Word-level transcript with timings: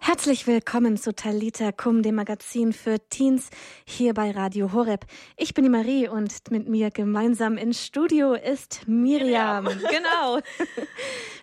Herzlich 0.00 0.46
willkommen 0.46 0.96
zu 0.96 1.14
Talita 1.14 1.72
Kum, 1.72 2.02
dem 2.02 2.16
Magazin 2.16 2.72
für 2.72 2.98
Teens 3.08 3.50
hier 3.84 4.14
bei 4.14 4.30
Radio 4.30 4.72
Horeb. 4.72 5.04
Ich 5.36 5.54
bin 5.54 5.64
die 5.64 5.70
Marie 5.70 6.08
und 6.08 6.50
mit 6.50 6.68
mir 6.68 6.90
gemeinsam 6.90 7.56
im 7.56 7.72
Studio 7.72 8.34
ist 8.34 8.86
Miriam. 8.86 9.64
Miriam. 9.64 9.80
Genau. 9.90 10.40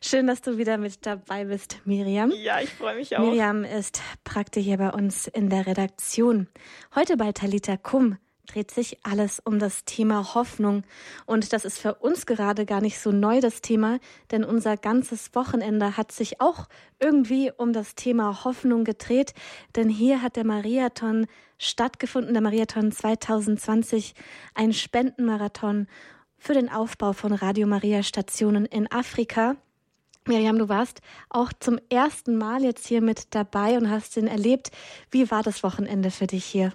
Schön, 0.02 0.28
dass 0.28 0.42
du 0.42 0.58
wieder 0.58 0.78
mit 0.78 1.06
dabei 1.06 1.46
bist, 1.46 1.82
Miriam. 1.86 2.32
Ja, 2.32 2.60
ich 2.62 2.70
freue 2.70 2.96
mich 2.96 3.16
auch. 3.18 3.22
Miriam 3.22 3.64
ist 3.64 4.02
Prakti 4.24 4.64
hier 4.64 4.78
bei 4.78 4.90
uns 4.90 5.28
in 5.28 5.50
der 5.50 5.68
Redaktion. 5.68 6.48
Heute 6.96 7.18
bei 7.18 7.32
Talita 7.32 7.78
Kum 7.78 8.18
dreht 8.48 8.72
sich 8.72 8.98
alles 9.04 9.40
um 9.40 9.60
das 9.60 9.86
Thema 9.86 10.34
Hoffnung. 10.36 10.84
Und 11.26 11.54
das 11.54 11.66
ist 11.66 11.80
für 11.80 11.96
uns 11.96 12.26
gerade 12.26 12.66
gar 12.66 12.82
nicht 12.82 13.00
so 13.00 13.12
neu, 13.12 13.40
das 13.40 13.62
Thema, 13.62 14.00
denn 14.32 14.44
unser 14.44 14.78
ganzes 14.78 15.34
Wochenende 15.34 15.98
hat 15.98 16.12
sich 16.12 16.42
auch 16.42 16.68
irgendwie 17.00 17.52
um 17.56 17.74
das 17.74 17.96
Thema 17.96 18.44
Hoffnung 18.44 18.84
gedreht. 18.84 19.34
Denn 19.76 19.90
hier 19.90 20.22
hat 20.22 20.36
der 20.36 20.46
Mariathon 20.46 21.28
stattgefunden, 21.58 22.34
der 22.34 22.44
Mariathon 22.44 22.92
2020, 22.92 24.14
ein 24.54 24.74
Spendenmarathon 24.74 25.88
für 26.38 26.54
den 26.54 26.70
Aufbau 26.70 27.14
von 27.14 27.32
Radio 27.32 27.68
Maria 27.68 28.04
Stationen 28.04 28.66
in 28.66 28.92
Afrika. 28.92 29.56
Miriam, 30.26 30.58
du 30.58 30.70
warst 30.70 31.02
auch 31.30 31.52
zum 31.60 31.80
ersten 31.90 32.38
Mal 32.38 32.64
jetzt 32.64 32.88
hier 32.88 33.02
mit 33.02 33.34
dabei 33.36 33.78
und 33.78 33.90
hast 33.90 34.16
ihn 34.18 34.28
erlebt. 34.28 34.72
Wie 35.12 35.30
war 35.32 35.44
das 35.44 35.64
Wochenende 35.64 36.12
für 36.12 36.28
dich 36.28 36.46
hier? 36.46 36.74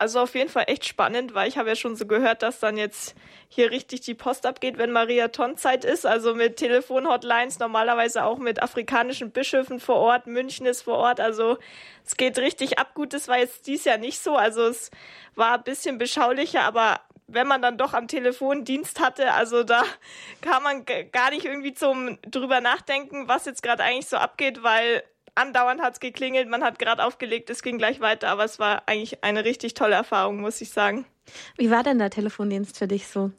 Also 0.00 0.20
auf 0.20 0.34
jeden 0.34 0.48
Fall 0.48 0.64
echt 0.66 0.86
spannend, 0.86 1.34
weil 1.34 1.46
ich 1.46 1.58
habe 1.58 1.68
ja 1.68 1.76
schon 1.76 1.94
so 1.94 2.06
gehört, 2.06 2.42
dass 2.42 2.58
dann 2.58 2.78
jetzt 2.78 3.14
hier 3.50 3.70
richtig 3.70 4.00
die 4.00 4.14
Post 4.14 4.46
abgeht, 4.46 4.78
wenn 4.78 4.92
Mariathon-Zeit 4.92 5.84
ist. 5.84 6.06
Also 6.06 6.34
mit 6.34 6.56
Telefonhotlines, 6.56 7.58
normalerweise 7.58 8.24
auch 8.24 8.38
mit 8.38 8.62
afrikanischen 8.62 9.30
Bischöfen 9.30 9.78
vor 9.78 9.96
Ort. 9.96 10.26
München 10.26 10.64
ist 10.64 10.80
vor 10.80 10.96
Ort. 10.96 11.20
Also 11.20 11.58
es 12.06 12.16
geht 12.16 12.38
richtig 12.38 12.78
ab. 12.78 12.94
Gut, 12.94 13.12
das 13.12 13.28
war 13.28 13.36
jetzt 13.36 13.66
dies 13.66 13.84
Jahr 13.84 13.98
nicht 13.98 14.22
so. 14.22 14.36
Also 14.36 14.68
es 14.68 14.90
war 15.34 15.58
ein 15.58 15.64
bisschen 15.64 15.98
beschaulicher, 15.98 16.62
aber 16.62 17.00
wenn 17.26 17.46
man 17.46 17.60
dann 17.60 17.76
doch 17.76 17.92
am 17.92 18.08
Telefon 18.08 18.64
Dienst 18.64 19.00
hatte, 19.00 19.34
also 19.34 19.64
da 19.64 19.82
kann 20.40 20.62
man 20.62 20.86
gar 21.12 21.28
nicht 21.28 21.44
irgendwie 21.44 21.74
zum 21.74 22.18
drüber 22.22 22.62
nachdenken, 22.62 23.28
was 23.28 23.44
jetzt 23.44 23.62
gerade 23.62 23.82
eigentlich 23.82 24.06
so 24.06 24.16
abgeht, 24.16 24.62
weil 24.62 25.02
andauernd 25.34 25.80
hat 25.80 25.94
es 25.94 26.00
geklingelt, 26.00 26.48
man 26.48 26.62
hat 26.62 26.78
gerade 26.78 27.04
aufgelegt, 27.04 27.50
es 27.50 27.62
ging 27.62 27.78
gleich 27.78 28.00
weiter, 28.00 28.28
aber 28.28 28.44
es 28.44 28.58
war 28.58 28.82
eigentlich 28.86 29.22
eine 29.24 29.44
richtig 29.44 29.74
tolle 29.74 29.94
Erfahrung, 29.94 30.40
muss 30.40 30.60
ich 30.60 30.70
sagen. 30.70 31.06
Wie 31.56 31.70
war 31.70 31.82
denn 31.82 31.98
der 31.98 32.10
Telefondienst 32.10 32.78
für 32.78 32.88
dich 32.88 33.06
so? 33.06 33.30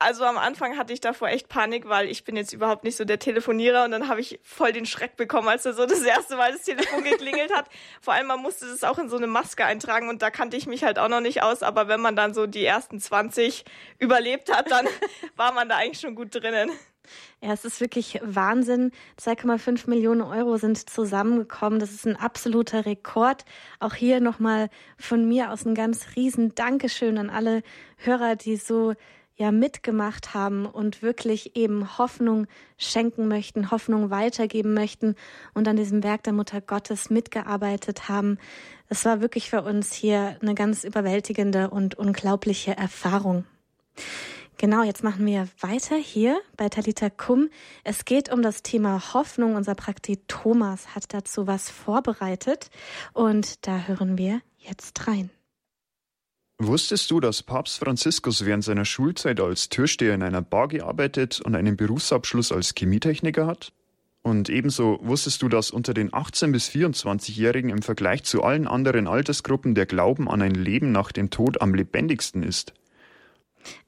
Also 0.00 0.24
am 0.24 0.38
Anfang 0.38 0.78
hatte 0.78 0.92
ich 0.92 1.00
davor 1.00 1.28
echt 1.28 1.48
Panik, 1.48 1.88
weil 1.88 2.08
ich 2.08 2.22
bin 2.22 2.36
jetzt 2.36 2.52
überhaupt 2.52 2.84
nicht 2.84 2.96
so 2.96 3.04
der 3.04 3.18
Telefonierer 3.18 3.84
und 3.84 3.90
dann 3.90 4.06
habe 4.06 4.20
ich 4.20 4.38
voll 4.44 4.72
den 4.72 4.86
Schreck 4.86 5.16
bekommen, 5.16 5.48
als 5.48 5.66
er 5.66 5.74
so 5.74 5.86
das 5.86 6.02
erste 6.02 6.36
Mal 6.36 6.52
das 6.52 6.62
Telefon 6.62 7.02
geklingelt 7.02 7.52
hat. 7.52 7.66
Vor 8.00 8.14
allem, 8.14 8.28
man 8.28 8.40
musste 8.40 8.66
das 8.66 8.84
auch 8.84 8.98
in 8.98 9.08
so 9.08 9.16
eine 9.16 9.26
Maske 9.26 9.64
eintragen 9.64 10.08
und 10.08 10.22
da 10.22 10.30
kannte 10.30 10.56
ich 10.56 10.68
mich 10.68 10.84
halt 10.84 11.00
auch 11.00 11.08
noch 11.08 11.20
nicht 11.20 11.42
aus, 11.42 11.64
aber 11.64 11.88
wenn 11.88 12.00
man 12.00 12.14
dann 12.14 12.32
so 12.32 12.46
die 12.46 12.64
ersten 12.64 13.00
20 13.00 13.64
überlebt 13.98 14.54
hat, 14.54 14.70
dann 14.70 14.86
war 15.36 15.52
man 15.52 15.68
da 15.68 15.76
eigentlich 15.76 16.00
schon 16.00 16.14
gut 16.14 16.32
drinnen. 16.32 16.70
Ja, 17.40 17.52
es 17.52 17.64
ist 17.64 17.80
wirklich 17.80 18.20
Wahnsinn. 18.22 18.92
2,5 19.20 19.88
Millionen 19.88 20.22
Euro 20.22 20.58
sind 20.58 20.90
zusammengekommen. 20.90 21.78
Das 21.78 21.92
ist 21.92 22.06
ein 22.06 22.16
absoluter 22.16 22.84
Rekord. 22.84 23.44
Auch 23.80 23.94
hier 23.94 24.20
nochmal 24.20 24.68
von 24.98 25.26
mir 25.26 25.50
aus 25.50 25.64
ein 25.64 25.74
ganz 25.74 26.16
riesen 26.16 26.54
Dankeschön 26.54 27.16
an 27.16 27.30
alle 27.30 27.62
Hörer, 27.96 28.36
die 28.36 28.56
so 28.56 28.94
ja 29.38 29.52
mitgemacht 29.52 30.34
haben 30.34 30.66
und 30.66 31.00
wirklich 31.00 31.56
eben 31.56 31.96
Hoffnung 31.96 32.46
schenken 32.76 33.28
möchten, 33.28 33.70
Hoffnung 33.70 34.10
weitergeben 34.10 34.74
möchten 34.74 35.14
und 35.54 35.66
an 35.68 35.76
diesem 35.76 36.02
Werk 36.02 36.24
der 36.24 36.32
Mutter 36.32 36.60
Gottes 36.60 37.08
mitgearbeitet 37.08 38.08
haben. 38.08 38.38
Es 38.88 39.04
war 39.04 39.20
wirklich 39.20 39.48
für 39.48 39.62
uns 39.62 39.92
hier 39.92 40.36
eine 40.42 40.54
ganz 40.54 40.84
überwältigende 40.84 41.70
und 41.70 41.94
unglaubliche 41.94 42.76
Erfahrung. 42.76 43.44
Genau, 44.56 44.82
jetzt 44.82 45.04
machen 45.04 45.24
wir 45.24 45.46
weiter 45.60 45.94
hier 45.94 46.40
bei 46.56 46.68
Talita 46.68 47.10
Kum. 47.10 47.48
Es 47.84 48.04
geht 48.04 48.32
um 48.32 48.42
das 48.42 48.64
Thema 48.64 49.14
Hoffnung. 49.14 49.54
Unser 49.54 49.76
Praktik 49.76 50.26
Thomas 50.26 50.96
hat 50.96 51.14
dazu 51.14 51.46
was 51.46 51.70
vorbereitet 51.70 52.68
und 53.12 53.68
da 53.68 53.86
hören 53.86 54.18
wir 54.18 54.40
jetzt 54.58 55.06
rein. 55.06 55.30
Wusstest 56.60 57.08
du, 57.12 57.20
dass 57.20 57.44
Papst 57.44 57.78
Franziskus 57.78 58.44
während 58.44 58.64
seiner 58.64 58.84
Schulzeit 58.84 59.38
als 59.40 59.68
Türsteher 59.68 60.14
in 60.14 60.24
einer 60.24 60.42
Bar 60.42 60.66
gearbeitet 60.66 61.40
und 61.40 61.54
einen 61.54 61.76
Berufsabschluss 61.76 62.50
als 62.50 62.74
Chemietechniker 62.76 63.46
hat? 63.46 63.72
Und 64.22 64.48
ebenso 64.48 64.98
wusstest 65.00 65.40
du, 65.40 65.48
dass 65.48 65.70
unter 65.70 65.94
den 65.94 66.10
18- 66.10 66.50
bis 66.50 66.68
24-Jährigen 66.68 67.70
im 67.70 67.82
Vergleich 67.82 68.24
zu 68.24 68.42
allen 68.42 68.66
anderen 68.66 69.06
Altersgruppen 69.06 69.76
der 69.76 69.86
Glauben 69.86 70.28
an 70.28 70.42
ein 70.42 70.50
Leben 70.50 70.90
nach 70.90 71.12
dem 71.12 71.30
Tod 71.30 71.62
am 71.62 71.74
lebendigsten 71.74 72.42
ist? 72.42 72.74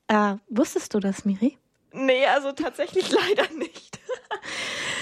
Äh, 0.06 0.36
wusstest 0.48 0.94
du 0.94 1.00
das, 1.00 1.24
Miri? 1.24 1.58
Nee, 1.92 2.24
also 2.26 2.52
tatsächlich 2.52 3.10
leider 3.10 3.52
nicht. 3.54 3.98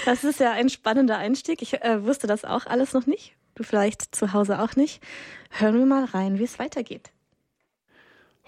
das 0.05 0.23
ist 0.23 0.39
ja 0.39 0.53
ein 0.53 0.69
spannender 0.69 1.19
Einstieg. 1.19 1.61
Ich 1.61 1.83
äh, 1.83 2.03
wusste 2.03 2.25
das 2.25 2.45
auch 2.45 2.65
alles 2.65 2.93
noch 2.93 3.05
nicht. 3.05 3.35
Du 3.53 3.63
vielleicht 3.63 4.15
zu 4.15 4.33
Hause 4.33 4.59
auch 4.59 4.75
nicht. 4.75 5.03
Hören 5.51 5.77
wir 5.77 5.85
mal 5.85 6.05
rein, 6.05 6.39
wie 6.39 6.45
es 6.45 6.57
weitergeht. 6.57 7.11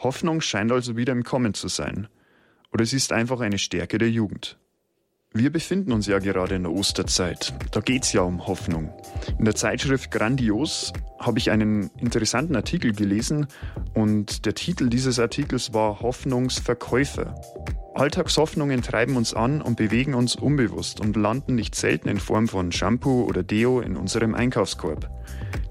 Hoffnung 0.04 0.42
scheint 0.42 0.72
also 0.72 0.98
wieder 0.98 1.14
im 1.14 1.24
Kommen 1.24 1.54
zu 1.54 1.68
sein. 1.68 2.08
Oder 2.74 2.84
es 2.84 2.94
ist 2.94 3.12
einfach 3.12 3.40
eine 3.40 3.58
Stärke 3.58 3.98
der 3.98 4.10
Jugend. 4.10 4.58
Wir 5.34 5.50
befinden 5.50 5.94
uns 5.94 6.08
ja 6.08 6.20
gerade 6.20 6.56
in 6.56 6.64
der 6.64 6.74
Osterzeit. 6.74 7.54
Da 7.72 7.80
geht's 7.80 8.12
ja 8.12 8.22
um 8.22 8.48
Hoffnung. 8.48 8.94
In 9.40 9.46
der 9.46 9.56
Zeitschrift 9.56 10.12
Grandios 10.12 10.92
habe 11.20 11.40
ich 11.40 11.52
einen 11.52 11.90
interessanten 11.98 12.56
Artikel 12.56 12.92
gelesen 12.92 13.48
und 13.94 14.46
der 14.46 14.56
Titel 14.56 14.90
dieses 14.90 15.20
Artikels 15.20 15.74
war 15.74 16.02
Hoffnungsverkäufer. 16.02 17.34
Alltagshoffnungen 17.94 18.82
treiben 18.82 19.16
uns 19.16 19.34
an 19.34 19.62
und 19.62 19.78
bewegen 19.78 20.16
uns 20.16 20.36
unbewusst 20.36 21.00
und 21.00 21.16
landen 21.16 21.56
nicht 21.56 21.76
selten 21.76 22.10
in 22.10 22.20
Form 22.20 22.50
von 22.50 22.74
Shampoo 22.74 23.24
oder 23.24 23.44
Deo 23.44 23.80
in 23.80 23.96
unserem 23.96 24.36
Einkaufskorb. 24.36 25.10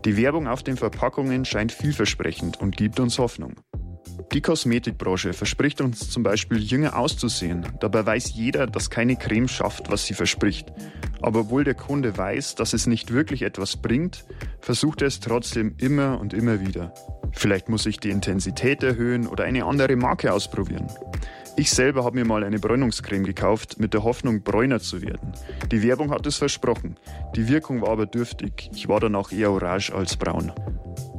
Die 0.07 0.17
Werbung 0.17 0.49
auf 0.49 0.63
den 0.63 0.79
Verpackungen 0.79 1.45
scheint 1.45 1.73
vielversprechend 1.73 2.61
und 2.61 2.79
gibt 2.79 2.99
uns 2.99 3.19
Hoffnung. 3.19 3.57
Die 4.33 4.41
Kosmetikbranche 4.41 5.33
verspricht 5.33 5.81
uns 5.81 6.09
zum 6.09 6.23
Beispiel 6.23 6.59
jünger 6.59 6.97
auszusehen. 6.97 7.67
Dabei 7.81 8.07
weiß 8.07 8.33
jeder, 8.35 8.69
dass 8.69 8.89
keine 8.89 9.17
Creme 9.17 9.49
schafft, 9.49 9.91
was 9.91 10.07
sie 10.07 10.15
verspricht. 10.15 10.73
Aber 11.21 11.41
obwohl 11.41 11.65
der 11.65 11.75
Kunde 11.75 12.17
weiß, 12.17 12.55
dass 12.55 12.73
es 12.73 12.87
nicht 12.87 13.13
wirklich 13.13 13.43
etwas 13.43 13.77
bringt, 13.77 14.25
versucht 14.61 15.03
er 15.03 15.09
es 15.09 15.19
trotzdem 15.19 15.75
immer 15.79 16.21
und 16.21 16.33
immer 16.33 16.61
wieder. 16.61 16.95
Vielleicht 17.33 17.69
muss 17.69 17.87
ich 17.87 17.99
die 17.99 18.11
Intensität 18.11 18.85
erhöhen 18.85 19.27
oder 19.27 19.45
eine 19.45 19.65
andere 19.65 19.97
Marke 19.97 20.33
ausprobieren. 20.33 20.87
Ich 21.61 21.73
selber 21.73 22.05
habe 22.05 22.19
mir 22.19 22.25
mal 22.25 22.43
eine 22.43 22.59
Bräunungscreme 22.59 23.23
gekauft, 23.23 23.79
mit 23.79 23.93
der 23.93 24.03
Hoffnung, 24.03 24.43
bräuner 24.43 24.81
zu 24.81 25.03
werden. 25.03 25.35
Die 25.71 25.83
Werbung 25.83 26.11
hat 26.11 26.27
es 26.27 26.39
versprochen. 26.39 26.97
Die 27.37 27.49
Wirkung 27.49 27.83
war 27.83 27.91
aber 27.91 28.07
dürftig. 28.07 28.71
Ich 28.75 28.89
war 28.89 28.99
danach 28.99 29.31
eher 29.31 29.51
orange 29.51 29.91
als 29.93 30.17
braun. 30.17 30.53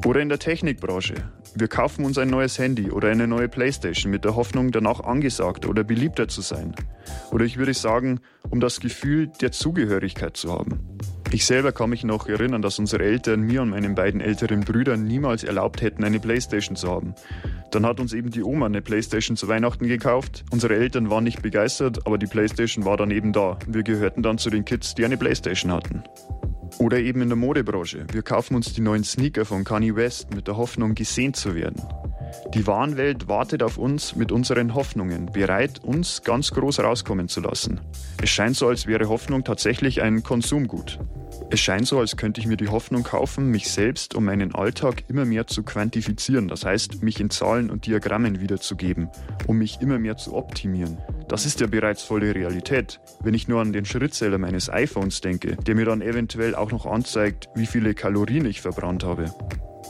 Oder 0.04 0.20
in 0.20 0.30
der 0.30 0.40
Technikbranche. 0.40 1.14
Wir 1.54 1.68
kaufen 1.68 2.06
uns 2.06 2.18
ein 2.18 2.32
neues 2.32 2.58
Handy 2.58 2.90
oder 2.90 3.10
eine 3.10 3.28
neue 3.28 3.50
Playstation 3.50 4.12
mit 4.12 4.26
der 4.26 4.36
Hoffnung, 4.36 4.72
danach 4.72 5.02
angesagt 5.02 5.68
oder 5.68 5.84
beliebter 5.84 6.28
zu 6.28 6.42
sein. 6.42 6.74
Oder 7.30 7.46
ich 7.46 7.58
würde 7.58 7.76
sagen, 7.76 8.20
um 8.50 8.60
das 8.60 8.80
Gefühl 8.80 9.28
der 9.42 9.52
Zugehörigkeit 9.52 10.38
zu 10.38 10.52
haben. 10.52 10.98
Ich 11.32 11.46
selber 11.46 11.72
kann 11.72 11.92
mich 11.92 12.04
noch 12.04 12.28
erinnern, 12.28 12.64
dass 12.64 12.80
unsere 12.80 13.04
Eltern 13.04 13.42
mir 13.42 13.62
und 13.62 13.70
meinen 13.70 13.94
beiden 13.94 14.20
älteren 14.20 14.62
Brüdern 14.62 15.04
niemals 15.04 15.44
erlaubt 15.44 15.84
hätten, 15.84 16.04
eine 16.04 16.20
Playstation 16.20 16.76
zu 16.76 16.90
haben. 16.90 17.14
Dann 17.72 17.86
hat 17.86 18.02
uns 18.02 18.12
eben 18.14 18.30
die 18.32 18.44
Oma 18.44 18.66
eine 18.66 18.82
Playstation 18.82 19.38
zu 19.38 19.48
Weihnachten 19.48 19.88
gekauft. 19.88 20.44
Unsere 20.52 20.76
Eltern 20.76 21.10
waren 21.10 21.24
nicht 21.24 21.42
begeistert, 21.42 22.06
aber 22.06 22.18
die 22.18 22.28
Playstation 22.28 22.84
war 22.84 22.98
dann 22.98 23.12
eben 23.12 23.32
da. 23.32 23.58
Wir 23.66 23.84
gehörten 23.84 24.22
dann 24.22 24.38
zu 24.38 24.50
den 24.50 24.66
Kids, 24.66 24.94
die 24.94 25.06
eine 25.06 25.18
Playstation 25.18 25.72
hatten. 25.72 26.04
Oder 26.78 27.00
eben 27.00 27.22
in 27.22 27.30
der 27.30 27.36
Modebranche. 27.36 28.06
Wir 28.12 28.24
kaufen 28.24 28.56
uns 28.56 28.74
die 28.74 28.82
neuen 28.82 29.04
Sneaker 29.04 29.46
von 29.46 29.64
Kanye 29.64 29.96
West 29.96 30.34
mit 30.34 30.48
der 30.48 30.58
Hoffnung, 30.58 30.96
gesehen 30.96 31.34
zu 31.34 31.56
werden. 31.56 31.82
Die 32.54 32.66
Warenwelt 32.66 33.28
wartet 33.28 33.64
auf 33.64 33.78
uns 33.78 34.16
mit 34.16 34.32
unseren 34.32 34.74
Hoffnungen, 34.74 35.28
bereit, 35.28 35.84
uns 35.84 36.22
ganz 36.24 36.52
groß 36.52 36.80
rauskommen 36.80 37.28
zu 37.28 37.42
lassen. 37.42 37.82
Es 38.22 38.30
scheint 38.30 38.56
so, 38.56 38.68
als 38.68 38.88
wäre 38.88 39.10
Hoffnung 39.10 39.44
tatsächlich 39.44 40.02
ein 40.02 40.24
Konsumgut. 40.24 41.00
Es 41.50 41.60
scheint 41.60 41.88
so, 41.88 42.00
als 42.00 42.16
könnte 42.16 42.40
ich 42.40 42.48
mir 42.48 42.58
die 42.58 42.70
Hoffnung 42.70 43.04
kaufen, 43.04 43.50
mich 43.50 43.70
selbst 43.70 44.16
um 44.16 44.26
meinen 44.26 44.56
Alltag 44.56 45.04
immer 45.10 45.26
mehr 45.26 45.48
zu 45.48 45.64
quantifizieren, 45.64 46.48
das 46.48 46.66
heißt, 46.66 47.04
mich 47.04 47.20
in 47.20 47.30
Zahlen 47.30 47.70
und 47.70 47.86
Diagrammen 47.86 48.40
wiederzugeben, 48.40 49.10
um 49.48 49.58
mich 49.58 49.82
immer 49.82 50.00
mehr 50.00 50.16
zu 50.16 50.34
optimieren. 50.34 50.98
Das 51.32 51.46
ist 51.46 51.62
ja 51.62 51.68
bereits 51.68 52.04
volle 52.04 52.36
Realität. 52.36 53.00
Wenn 53.24 53.34
ich 53.34 53.48
nur 53.48 53.62
an 53.62 53.72
den 53.72 53.86
Schrittzähler 53.86 54.38
meines 54.38 54.70
iPhones 54.70 55.22
denke, 55.22 55.56
der 55.56 55.76
mir 55.76 55.86
dann 55.86 56.02
eventuell 56.02 56.56
auch 56.56 56.74
noch 56.74 56.86
anzeigt, 56.86 57.48
wie 57.56 57.68
viele 57.68 57.94
Kalorien 57.94 58.46
ich 58.46 58.60
verbrannt 58.60 59.06
habe. 59.06 59.34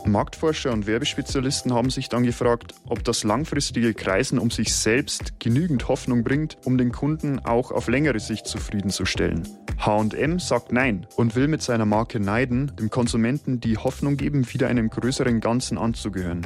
Marktforscher 0.06 0.72
und 0.72 0.86
Werbespezialisten 0.86 1.74
haben 1.74 1.90
sich 1.90 2.10
dann 2.10 2.26
gefragt, 2.26 2.76
ob 2.86 3.04
das 3.04 3.24
langfristige 3.24 3.96
Kreisen 3.96 4.38
um 4.38 4.52
sich 4.52 4.76
selbst 4.76 5.40
genügend 5.40 5.88
Hoffnung 5.88 6.24
bringt, 6.24 6.58
um 6.64 6.78
den 6.78 6.92
Kunden 6.92 7.40
auch 7.40 7.72
auf 7.72 7.88
längere 7.88 8.20
Sicht 8.20 8.46
zufriedenzustellen. 8.46 9.42
HM 9.84 10.38
sagt 10.38 10.72
Nein 10.72 11.08
und 11.16 11.36
will 11.36 11.48
mit 11.48 11.64
seiner 11.64 11.88
Marke 11.88 12.20
Neiden 12.20 12.72
dem 12.80 12.92
Konsumenten 12.92 13.60
die 13.60 13.78
Hoffnung 13.78 14.16
geben, 14.16 14.46
wieder 14.54 14.68
einem 14.68 14.92
größeren 14.92 15.40
Ganzen 15.40 15.80
anzugehören. 15.80 16.46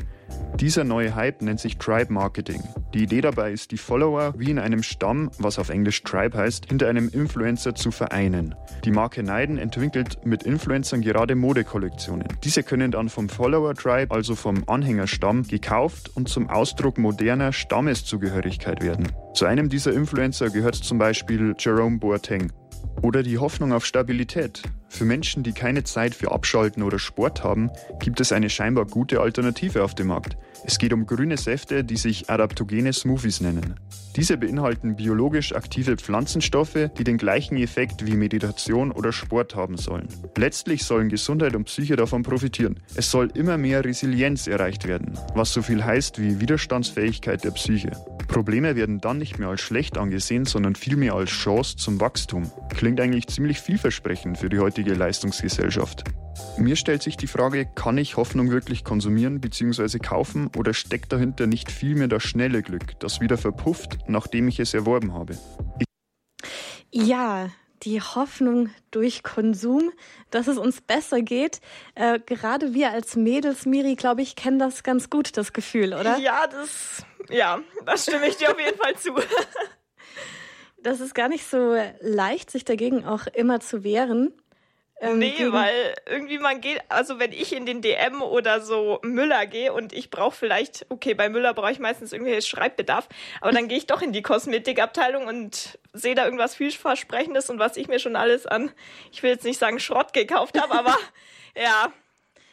Dieser 0.60 0.86
neue 0.86 1.16
Hype 1.16 1.42
nennt 1.42 1.60
sich 1.60 1.78
Tribe 1.78 2.14
Marketing. 2.14 2.64
Die 2.94 3.04
Idee 3.04 3.20
dabei 3.20 3.52
ist, 3.52 3.72
die 3.72 3.78
Follower 3.78 4.34
wie 4.38 4.52
in 4.52 4.58
einem 4.58 4.84
Stamm, 4.84 5.30
was 5.38 5.60
auf 5.60 5.70
Englisch 5.70 6.02
Tribe 6.04 6.38
heißt, 6.38 6.68
hinter 6.70 6.88
einem 6.88 7.10
Influencer 7.10 7.76
zu 7.76 7.92
vereinen. 7.92 8.56
Die 8.86 8.92
Marke 8.92 9.22
Neiden 9.22 9.58
entwickelt 9.58 10.20
mit 10.24 10.44
Influencern 10.44 11.02
gerade 11.02 11.36
Modekollektionen. 11.36 12.28
Diese 12.44 12.64
können 12.64 12.92
dann 12.92 13.10
vom 13.10 13.28
Follower 13.28 13.74
Tribe, 13.74 14.16
also 14.16 14.36
vom 14.36 14.64
Anhängerstamm, 14.68 15.44
gekauft 15.44 16.12
und 16.16 16.30
zum 16.30 16.50
Ausdruck 16.50 16.98
moderner 16.98 17.52
Stammeszugehörigkeit 17.52 18.82
werden. 18.82 19.12
Zu 19.34 19.46
einem 19.46 19.68
dieser 19.68 19.92
Influencer 19.92 20.50
gehört 20.50 20.76
zum 20.76 20.98
Beispiel 20.98 21.54
Jerome 21.60 21.98
Boateng. 21.98 22.54
Oder 23.02 23.24
die 23.24 23.38
Hoffnung 23.38 23.74
auf 23.74 23.86
Stabilität. 23.86 24.64
Für 24.90 25.06
Menschen, 25.06 25.44
die 25.44 25.52
keine 25.52 25.84
Zeit 25.84 26.16
für 26.16 26.32
Abschalten 26.32 26.82
oder 26.82 27.00
Sport 27.00 27.44
haben, 27.44 27.70
gibt 28.00 28.22
es 28.22 28.32
eine 28.32 28.50
scheinbar 28.50 28.86
gute 28.86 29.20
Alternative 29.20 29.84
auf 29.84 29.94
dem 29.94 30.08
Markt. 30.08 30.38
Es 30.66 30.78
geht 30.78 30.94
um 30.94 31.06
grüne 31.06 31.38
Säfte, 31.38 31.84
die 31.84 31.98
sich 31.98 32.30
adaptogene 32.30 32.94
Smoothies 32.94 33.42
nennen. 33.42 33.76
Diese 34.16 34.38
beinhalten 34.38 34.96
biologisch 34.96 35.54
aktive 35.54 35.98
Pflanzenstoffe, 35.98 36.90
die 36.98 37.04
den 37.04 37.18
gleichen 37.18 37.58
Effekt 37.58 38.06
wie 38.06 38.16
Meditation 38.16 38.92
oder 38.92 39.12
Sport 39.12 39.56
haben 39.56 39.78
sollen. 39.78 40.08
Letztlich 40.38 40.86
sollen 40.86 41.10
Gesundheit 41.10 41.56
und 41.56 41.66
Psyche 41.66 41.98
davon 41.98 42.24
profitieren. 42.24 42.80
Es 42.96 43.12
soll 43.12 43.30
immer 43.34 43.58
mehr 43.58 43.84
Resilienz 43.84 44.48
erreicht 44.48 44.88
werden, 44.88 45.20
was 45.36 45.52
so 45.52 45.62
viel 45.62 45.84
heißt 45.84 46.22
wie 46.22 46.40
Widerstandsfähigkeit 46.40 47.44
der 47.44 47.52
Psyche. 47.52 47.92
Probleme 48.28 48.76
werden 48.76 49.00
dann 49.00 49.18
nicht 49.18 49.38
mehr 49.38 49.50
als 49.50 49.62
schlecht 49.62 49.98
angesehen, 49.98 50.46
sondern 50.46 50.76
vielmehr 50.76 51.14
als 51.14 51.30
Chance 51.30 51.76
zum 51.76 52.00
Wachstum. 52.00 52.50
Klingt 52.76 53.00
eigentlich 53.00 53.28
ziemlich 53.28 53.62
vielversprechend 53.62 54.38
für 54.38 54.50
die 54.50 54.60
heutige 54.60 54.94
Leistungsgesellschaft. 54.94 56.04
Mir 56.58 56.76
stellt 56.76 57.02
sich 57.02 57.16
die 57.16 57.28
Frage, 57.28 57.66
kann 57.66 57.98
ich 57.98 58.18
Hoffnung 58.18 58.52
wirklich 58.52 58.84
konsumieren 58.84 59.40
bzw. 59.40 60.00
kaufen 60.00 60.50
oder 60.58 60.74
steckt 60.74 61.14
dahinter 61.14 61.48
nicht 61.48 61.72
vielmehr 61.72 62.10
das 62.10 62.24
schnelle 62.24 62.62
Glück, 62.62 63.00
das 63.00 63.22
wieder 63.22 63.38
verpufft, 63.38 63.98
nachdem 64.08 64.50
ich 64.50 64.60
es 64.60 64.74
erworben 64.74 65.14
habe? 65.14 65.38
Ich 65.80 67.08
ja, 67.08 67.50
die 67.84 68.02
Hoffnung 68.02 68.70
durch 68.92 69.24
Konsum, 69.24 69.92
dass 70.32 70.48
es 70.48 70.58
uns 70.58 70.82
besser 70.82 71.22
geht. 71.22 71.62
Äh, 71.94 72.20
gerade 72.26 72.74
wir 72.74 72.92
als 72.92 73.16
Mädels, 73.16 73.66
Miri, 73.66 73.96
glaube 73.96 74.22
ich, 74.22 74.36
kennen 74.36 74.60
das 74.60 74.84
ganz 74.84 75.10
gut, 75.10 75.38
das 75.38 75.54
Gefühl, 75.54 75.94
oder? 75.94 76.18
Ja, 76.18 76.48
das, 76.48 77.06
ja, 77.30 77.60
das 77.86 78.04
stimme 78.04 78.28
ich 78.28 78.38
dir 78.38 78.52
auf 78.52 78.60
jeden 78.60 78.78
Fall 78.78 78.96
zu. 78.98 79.14
das 80.86 81.00
ist 81.00 81.16
gar 81.16 81.30
nicht 81.30 81.46
so 81.46 81.76
leicht, 82.00 82.52
sich 82.52 82.64
dagegen 82.64 83.06
auch 83.06 83.26
immer 83.28 83.60
zu 83.60 83.84
wehren. 83.84 84.32
Ähm, 85.02 85.18
nee, 85.18 85.34
weil 85.50 85.94
irgendwie 86.06 86.38
man 86.38 86.62
geht, 86.62 86.80
also 86.88 87.20
wenn 87.20 87.34
ich 87.34 87.54
in 87.54 87.66
den 87.66 87.82
DM 87.82 88.22
oder 88.22 88.62
so 88.62 89.00
Müller 89.04 89.46
gehe 89.46 89.74
und 89.74 89.92
ich 89.92 90.10
brauche 90.10 90.36
vielleicht, 90.36 90.86
okay, 90.90 91.14
bei 91.14 91.28
Müller 91.28 91.54
brauche 91.54 91.72
ich 91.72 91.80
meistens 91.80 92.14
irgendwie 92.14 92.40
Schreibbedarf, 92.42 93.10
aber 93.42 93.52
dann 93.52 93.68
gehe 93.68 93.78
ich 93.78 93.88
doch 93.88 94.02
in 94.02 94.14
die 94.14 94.22
Kosmetikabteilung 94.22 95.28
und 95.28 95.80
sehe 95.92 96.16
da 96.16 96.24
irgendwas 96.24 96.56
vielversprechendes 96.56 97.50
und 97.50 97.60
was 97.60 97.76
ich 97.76 97.90
mir 97.90 98.00
schon 98.00 98.16
alles 98.16 98.46
an, 98.46 98.72
ich 99.12 99.22
will 99.22 99.32
jetzt 99.32 99.44
nicht 99.44 99.60
sagen 99.60 99.80
Schrott 99.80 100.14
gekauft 100.14 100.62
habe, 100.62 100.74
aber 100.74 100.96
ja. 101.58 101.92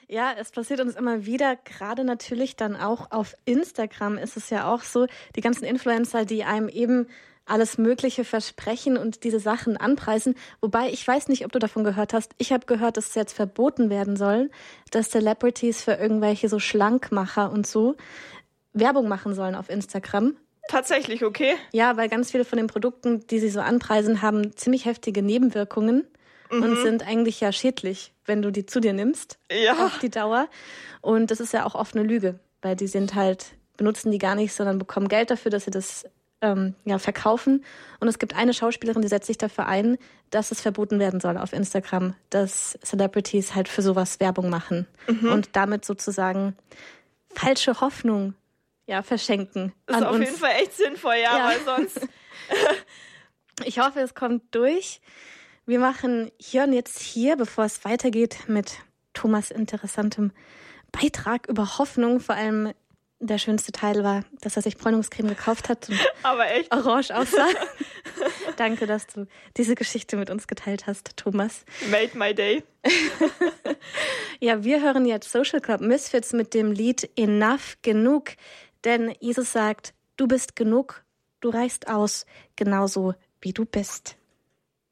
Ja, 0.09 0.33
es 0.37 0.51
passiert 0.51 0.81
uns 0.81 0.97
immer 0.97 1.27
wieder, 1.27 1.55
gerade 1.57 2.03
natürlich 2.03 2.57
dann 2.57 2.77
auch 2.77 3.13
auf 3.13 3.37
Instagram 3.45 4.19
ist 4.19 4.37
es 4.37 4.51
ja 4.51 4.73
auch 4.73 4.83
so, 4.83 5.07
die 5.37 5.43
ganzen 5.43 5.65
Influencer, 5.65 6.25
die 6.25 6.43
einem 6.43 6.69
eben 6.69 7.07
alles 7.45 7.79
Mögliche 7.79 8.25
versprechen 8.25 8.97
und 8.97 9.25
diese 9.25 9.41
Sachen 9.41 9.77
anpreisen. 9.77 10.35
Wobei 10.61 10.91
ich 10.91 11.07
weiß 11.07 11.29
nicht, 11.29 11.45
ob 11.45 11.53
du 11.53 11.59
davon 11.59 11.85
gehört 11.85 12.13
hast. 12.13 12.33
Ich 12.39 12.53
habe 12.53 12.67
gehört, 12.67 12.97
dass 12.97 13.09
es 13.09 13.15
jetzt 13.15 13.33
verboten 13.33 13.91
werden 13.91 14.17
soll, 14.17 14.51
dass 14.91 15.11
Celebrities 15.11 15.83
für 15.83 15.95
irgendwelche 15.95 16.49
so 16.49 16.59
Schlankmacher 16.59 17.51
und 17.51 17.67
so 17.67 17.97
Werbung 18.73 19.09
machen 19.09 19.35
sollen 19.35 19.55
auf 19.55 19.69
Instagram. 19.69 20.37
Tatsächlich, 20.69 21.25
okay. 21.25 21.55
Ja, 21.73 21.97
weil 21.97 22.09
ganz 22.09 22.31
viele 22.31 22.45
von 22.45 22.57
den 22.57 22.69
Produkten, 22.69 23.27
die 23.27 23.41
sie 23.41 23.51
so 23.51 23.61
anpreisen, 23.61 24.23
haben 24.23 24.57
ziemlich 24.57 24.85
heftige 24.85 25.23
Nebenwirkungen 25.23 26.07
mhm. 26.51 26.63
und 26.63 26.77
sind 26.77 27.07
eigentlich 27.07 27.41
ja 27.41 27.53
schädlich, 27.53 28.13
wenn 28.25 28.43
du 28.43 28.51
die 28.51 28.67
zu 28.67 28.81
dir 28.81 28.93
nimmst. 28.93 29.39
Ja. 29.51 29.87
Auf 29.87 29.99
die 29.99 30.11
Dauer. 30.11 30.49
Und 31.01 31.31
das 31.31 31.41
ist 31.41 31.53
ja 31.53 31.67
auch 31.67 31.75
oft 31.75 31.97
eine 31.97 32.07
Lüge, 32.07 32.39
weil 32.63 32.77
die 32.77 32.87
sind 32.87 33.15
halt, 33.15 33.47
benutzen 33.77 34.13
die 34.13 34.19
gar 34.19 34.37
nicht, 34.37 34.53
sondern 34.53 34.79
bekommen 34.79 35.09
Geld 35.09 35.31
dafür, 35.31 35.51
dass 35.51 35.65
sie 35.65 35.73
das 35.73 36.07
ähm, 36.43 36.75
ja, 36.85 36.99
verkaufen. 36.99 37.65
Und 38.01 38.09
es 38.09 38.19
gibt 38.19 38.37
eine 38.37 38.53
Schauspielerin, 38.53 39.01
die 39.01 39.09
setzt 39.09 39.29
sich 39.29 39.39
dafür 39.39 39.67
ein, 39.67 39.97
dass 40.31 40.51
es 40.51 40.61
verboten 40.61 40.99
werden 40.99 41.21
soll 41.21 41.39
auf 41.39 41.53
Instagram, 41.53 42.15
dass 42.29 42.79
Celebrities 42.85 43.55
halt 43.55 43.69
für 43.69 43.81
sowas 43.83 44.21
Werbung 44.21 44.51
machen 44.51 44.87
mhm. 45.07 45.33
und 45.33 45.57
damit 45.57 45.85
sozusagen 45.85 46.57
falsche 47.35 47.81
Hoffnung 47.81 48.35
ja, 48.87 49.03
verschenken. 49.03 49.73
Das 49.87 49.99
ist 49.99 50.03
auf 50.05 50.15
uns. 50.15 50.27
jeden 50.27 50.39
Fall 50.39 50.53
echt 50.61 50.77
sinnvoll, 50.77 51.15
ja, 51.15 51.39
ja. 51.39 51.49
weil 51.49 51.61
sonst. 51.65 52.01
ich 53.65 53.79
hoffe, 53.79 54.01
es 54.01 54.15
kommt 54.15 54.43
durch. 54.51 55.01
Wir 55.65 55.79
machen 55.79 56.33
hier 56.39 56.65
und 56.65 56.73
jetzt 56.73 57.01
hier, 57.01 57.37
bevor 57.37 57.65
es 57.65 57.85
weitergeht 57.85 58.49
mit 58.49 58.79
Thomas 59.15 59.53
interessantem 59.53 60.33
Beitrag 60.91 61.49
über 61.49 61.79
Hoffnung, 61.79 62.21
vor 62.21 62.35
allem 62.35 62.73
der 63.23 63.39
schönste 63.39 63.73
Teil 63.73 64.03
war, 64.03 64.25
dass 64.41 64.57
er 64.57 64.63
sich 64.63 64.77
Bräunungscreme 64.77 65.29
gekauft 65.29 65.69
hat 65.69 65.89
und 65.89 65.99
Aber 66.23 66.51
echt? 66.51 66.73
orange 66.73 67.11
aussah. 67.15 67.49
Danke, 68.57 68.87
dass 68.87 69.07
du 69.07 69.27
diese 69.57 69.75
Geschichte 69.75 70.17
mit 70.17 70.29
uns 70.29 70.47
geteilt 70.47 70.87
hast, 70.87 71.17
Thomas. 71.17 71.65
Made 71.91 72.11
my 72.15 72.35
day. 72.35 72.63
ja, 74.41 74.65
wir 74.65 74.83
hören 74.83 75.07
jetzt 75.07 75.31
Social 75.31 75.61
Club 75.61 75.81
Misfits 75.81 76.33
mit 76.33 76.53
dem 76.53 76.73
Lied 76.73 77.09
Enough, 77.17 77.77
genug. 77.83 78.33
Denn 78.85 79.15
Jesus 79.21 79.53
sagt, 79.53 79.95
du 80.17 80.27
bist 80.27 80.57
genug, 80.57 81.05
du 81.41 81.51
reichst 81.51 81.89
aus, 81.89 82.27
genauso 82.57 83.15
wie 83.41 83.53
du 83.53 83.65
bist. 83.65 84.17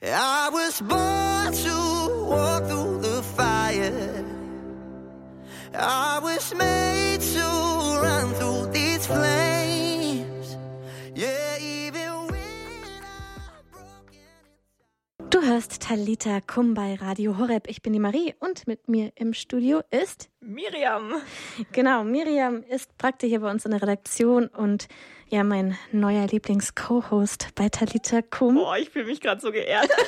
I 0.03 0.49
was 0.51 0.81
born 0.81 1.53
to 1.53 2.27
walk 2.27 2.69
through 2.69 3.03
the 3.03 3.23
fire. 3.37 4.25
I 5.75 6.19
was 6.23 6.55
made 6.55 6.80
Talita 15.91 16.41
Kum 16.41 16.75
bei 16.75 16.95
Radio 16.95 17.37
Horeb. 17.37 17.67
Ich 17.67 17.83
bin 17.83 17.93
die 17.93 17.99
Marie 17.99 18.33
und 18.39 18.69
mit 18.69 18.87
mir 18.87 19.11
im 19.17 19.35
Studio 19.35 19.83
ist 19.91 20.31
Miriam. 20.39 21.15
Genau, 21.73 22.05
Miriam 22.05 22.63
ist 22.63 22.97
Praktik 22.97 23.29
hier 23.29 23.41
bei 23.41 23.51
uns 23.51 23.65
in 23.65 23.73
der 23.73 23.83
Redaktion 23.83 24.47
und 24.47 24.87
ja, 25.31 25.43
mein 25.43 25.77
neuer 25.91 26.29
Lieblings-Co-Host 26.29 27.49
bei 27.57 27.71
Talita 27.71 28.23
Kum. 28.23 28.55
Boah, 28.55 28.77
ich 28.77 28.91
fühle 28.91 29.07
mich 29.07 29.21
gerade 29.21 29.41
so 29.41 29.51
geehrt. 29.51 29.91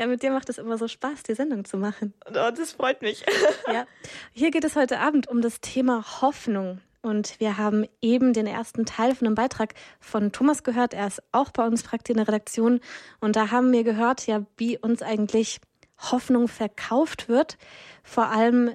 Ja, 0.00 0.06
mit 0.06 0.22
dir 0.22 0.30
macht 0.30 0.48
es 0.48 0.58
immer 0.58 0.78
so 0.78 0.86
Spaß, 0.86 1.24
die 1.24 1.34
Sendung 1.34 1.64
zu 1.64 1.76
machen. 1.76 2.14
Oh, 2.28 2.32
das 2.32 2.70
freut 2.70 3.02
mich. 3.02 3.24
Ja. 3.66 3.84
Hier 4.32 4.52
geht 4.52 4.62
es 4.62 4.76
heute 4.76 5.00
Abend 5.00 5.26
um 5.26 5.42
das 5.42 5.60
Thema 5.60 6.22
Hoffnung. 6.22 6.80
Und 7.00 7.38
wir 7.38 7.56
haben 7.58 7.86
eben 8.02 8.32
den 8.32 8.46
ersten 8.46 8.84
Teil 8.84 9.14
von 9.14 9.26
einem 9.26 9.34
Beitrag 9.34 9.74
von 10.00 10.32
Thomas 10.32 10.62
gehört. 10.62 10.94
Er 10.94 11.06
ist 11.06 11.22
auch 11.32 11.50
bei 11.50 11.66
uns 11.66 11.82
praktisch 11.82 12.12
in 12.12 12.18
der 12.18 12.28
Redaktion. 12.28 12.80
Und 13.20 13.36
da 13.36 13.50
haben 13.50 13.72
wir 13.72 13.84
gehört, 13.84 14.26
ja, 14.26 14.44
wie 14.56 14.78
uns 14.78 15.02
eigentlich 15.02 15.60
Hoffnung 15.98 16.48
verkauft 16.48 17.28
wird. 17.28 17.56
Vor 18.02 18.26
allem, 18.26 18.72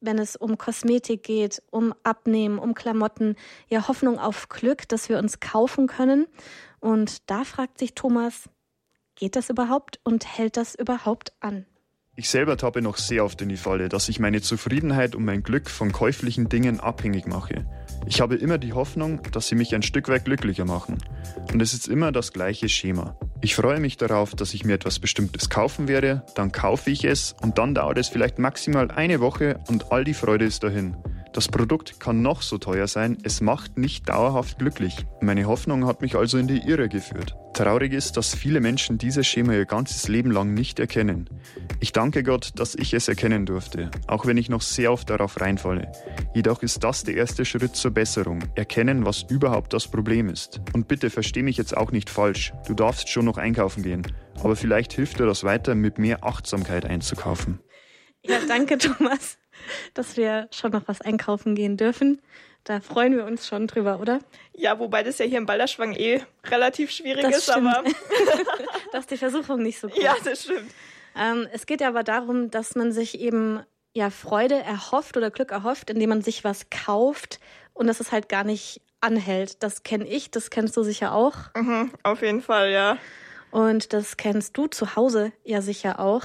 wenn 0.00 0.18
es 0.18 0.36
um 0.36 0.58
Kosmetik 0.58 1.22
geht, 1.22 1.62
um 1.70 1.94
Abnehmen, 2.02 2.58
um 2.58 2.74
Klamotten. 2.74 3.36
Ja, 3.68 3.88
Hoffnung 3.88 4.18
auf 4.18 4.48
Glück, 4.48 4.88
dass 4.88 5.08
wir 5.08 5.18
uns 5.18 5.40
kaufen 5.40 5.86
können. 5.86 6.26
Und 6.80 7.30
da 7.30 7.44
fragt 7.44 7.78
sich 7.78 7.94
Thomas, 7.94 8.48
Geht 9.20 9.36
das 9.36 9.50
überhaupt 9.50 10.00
und 10.02 10.26
hält 10.26 10.56
das 10.56 10.74
überhaupt 10.74 11.34
an? 11.40 11.66
Ich 12.20 12.28
selber 12.28 12.58
tappe 12.58 12.82
noch 12.82 12.98
sehr 12.98 13.24
oft 13.24 13.40
in 13.40 13.48
die 13.48 13.56
Falle, 13.56 13.88
dass 13.88 14.10
ich 14.10 14.20
meine 14.20 14.42
Zufriedenheit 14.42 15.14
und 15.14 15.24
mein 15.24 15.42
Glück 15.42 15.70
von 15.70 15.90
käuflichen 15.90 16.50
Dingen 16.50 16.78
abhängig 16.78 17.26
mache. 17.26 17.64
Ich 18.04 18.20
habe 18.20 18.34
immer 18.34 18.58
die 18.58 18.74
Hoffnung, 18.74 19.22
dass 19.32 19.48
sie 19.48 19.54
mich 19.54 19.74
ein 19.74 19.80
Stück 19.80 20.10
weit 20.10 20.26
glücklicher 20.26 20.66
machen. 20.66 20.98
Und 21.50 21.62
es 21.62 21.72
ist 21.72 21.88
immer 21.88 22.12
das 22.12 22.34
gleiche 22.34 22.68
Schema. 22.68 23.16
Ich 23.40 23.54
freue 23.54 23.80
mich 23.80 23.96
darauf, 23.96 24.34
dass 24.34 24.52
ich 24.52 24.66
mir 24.66 24.74
etwas 24.74 24.98
Bestimmtes 24.98 25.48
kaufen 25.48 25.88
werde, 25.88 26.22
dann 26.34 26.52
kaufe 26.52 26.90
ich 26.90 27.04
es 27.04 27.34
und 27.40 27.56
dann 27.56 27.74
dauert 27.74 27.96
es 27.96 28.08
vielleicht 28.08 28.38
maximal 28.38 28.90
eine 28.90 29.20
Woche 29.20 29.58
und 29.68 29.90
all 29.90 30.04
die 30.04 30.12
Freude 30.12 30.44
ist 30.44 30.62
dahin. 30.62 30.98
Das 31.32 31.48
Produkt 31.48 32.00
kann 32.00 32.20
noch 32.20 32.42
so 32.42 32.58
teuer 32.58 32.86
sein, 32.86 33.16
es 33.22 33.40
macht 33.40 33.78
nicht 33.78 34.10
dauerhaft 34.10 34.58
glücklich. 34.58 35.06
Meine 35.22 35.46
Hoffnung 35.46 35.86
hat 35.86 36.02
mich 36.02 36.16
also 36.16 36.36
in 36.36 36.48
die 36.48 36.68
Irre 36.68 36.90
geführt. 36.90 37.34
Traurig 37.60 37.92
ist, 37.92 38.16
dass 38.16 38.34
viele 38.34 38.58
Menschen 38.58 38.96
dieses 38.96 39.26
Schema 39.26 39.52
ihr 39.52 39.66
ganzes 39.66 40.08
Leben 40.08 40.30
lang 40.30 40.54
nicht 40.54 40.80
erkennen. 40.80 41.28
Ich 41.78 41.92
danke 41.92 42.22
Gott, 42.22 42.52
dass 42.54 42.74
ich 42.74 42.94
es 42.94 43.06
erkennen 43.06 43.44
durfte, 43.44 43.90
auch 44.06 44.24
wenn 44.24 44.38
ich 44.38 44.48
noch 44.48 44.62
sehr 44.62 44.90
oft 44.90 45.10
darauf 45.10 45.38
reinfalle. 45.42 45.92
Jedoch 46.34 46.62
ist 46.62 46.82
das 46.82 47.04
der 47.04 47.16
erste 47.16 47.44
Schritt 47.44 47.76
zur 47.76 47.90
Besserung. 47.90 48.42
Erkennen, 48.54 49.04
was 49.04 49.26
überhaupt 49.28 49.74
das 49.74 49.88
Problem 49.88 50.30
ist. 50.30 50.62
Und 50.72 50.88
bitte 50.88 51.10
versteh 51.10 51.42
mich 51.42 51.58
jetzt 51.58 51.76
auch 51.76 51.92
nicht 51.92 52.08
falsch. 52.08 52.54
Du 52.66 52.72
darfst 52.72 53.10
schon 53.10 53.26
noch 53.26 53.36
einkaufen 53.36 53.82
gehen. 53.82 54.06
Aber 54.42 54.56
vielleicht 54.56 54.94
hilft 54.94 55.20
dir 55.20 55.26
das 55.26 55.44
weiter, 55.44 55.74
mit 55.74 55.98
mehr 55.98 56.24
Achtsamkeit 56.24 56.86
einzukaufen. 56.86 57.60
Ja, 58.24 58.38
danke, 58.48 58.78
Thomas, 58.78 59.36
dass 59.92 60.16
wir 60.16 60.48
schon 60.50 60.72
noch 60.72 60.88
was 60.88 61.02
einkaufen 61.02 61.54
gehen 61.54 61.76
dürfen. 61.76 62.22
Da 62.64 62.80
freuen 62.80 63.16
wir 63.16 63.24
uns 63.24 63.46
schon 63.46 63.66
drüber, 63.66 64.00
oder? 64.00 64.20
Ja, 64.54 64.78
wobei 64.78 65.02
das 65.02 65.18
ja 65.18 65.24
hier 65.24 65.38
im 65.38 65.46
Balderschwang 65.46 65.94
eh 65.94 66.22
relativ 66.44 66.90
schwierig 66.90 67.22
das 67.22 67.38
ist, 67.38 67.50
stimmt. 67.50 67.66
aber. 67.66 67.88
das 68.92 69.00
ist 69.00 69.10
die 69.10 69.16
Versuchung 69.16 69.62
nicht 69.62 69.80
so 69.80 69.88
gut. 69.88 70.02
Ja, 70.02 70.14
das 70.22 70.44
stimmt. 70.44 70.70
Ähm, 71.16 71.48
es 71.52 71.66
geht 71.66 71.80
ja 71.80 71.88
aber 71.88 72.04
darum, 72.04 72.50
dass 72.50 72.74
man 72.74 72.92
sich 72.92 73.18
eben 73.18 73.60
ja 73.94 74.10
Freude 74.10 74.56
erhofft 74.56 75.16
oder 75.16 75.30
Glück 75.30 75.50
erhofft, 75.50 75.90
indem 75.90 76.10
man 76.10 76.22
sich 76.22 76.44
was 76.44 76.70
kauft 76.70 77.40
und 77.72 77.86
dass 77.86 78.00
es 78.00 78.12
halt 78.12 78.28
gar 78.28 78.44
nicht 78.44 78.82
anhält. 79.00 79.62
Das 79.62 79.82
kenne 79.82 80.06
ich, 80.06 80.30
das 80.30 80.50
kennst 80.50 80.76
du 80.76 80.82
sicher 80.82 81.12
auch. 81.12 81.34
Mhm, 81.56 81.92
auf 82.02 82.22
jeden 82.22 82.42
Fall, 82.42 82.70
ja. 82.70 82.98
Und 83.50 83.92
das 83.92 84.16
kennst 84.16 84.56
du 84.56 84.66
zu 84.68 84.94
Hause 84.96 85.32
ja 85.44 85.60
sicher 85.60 85.98
auch. 85.98 86.24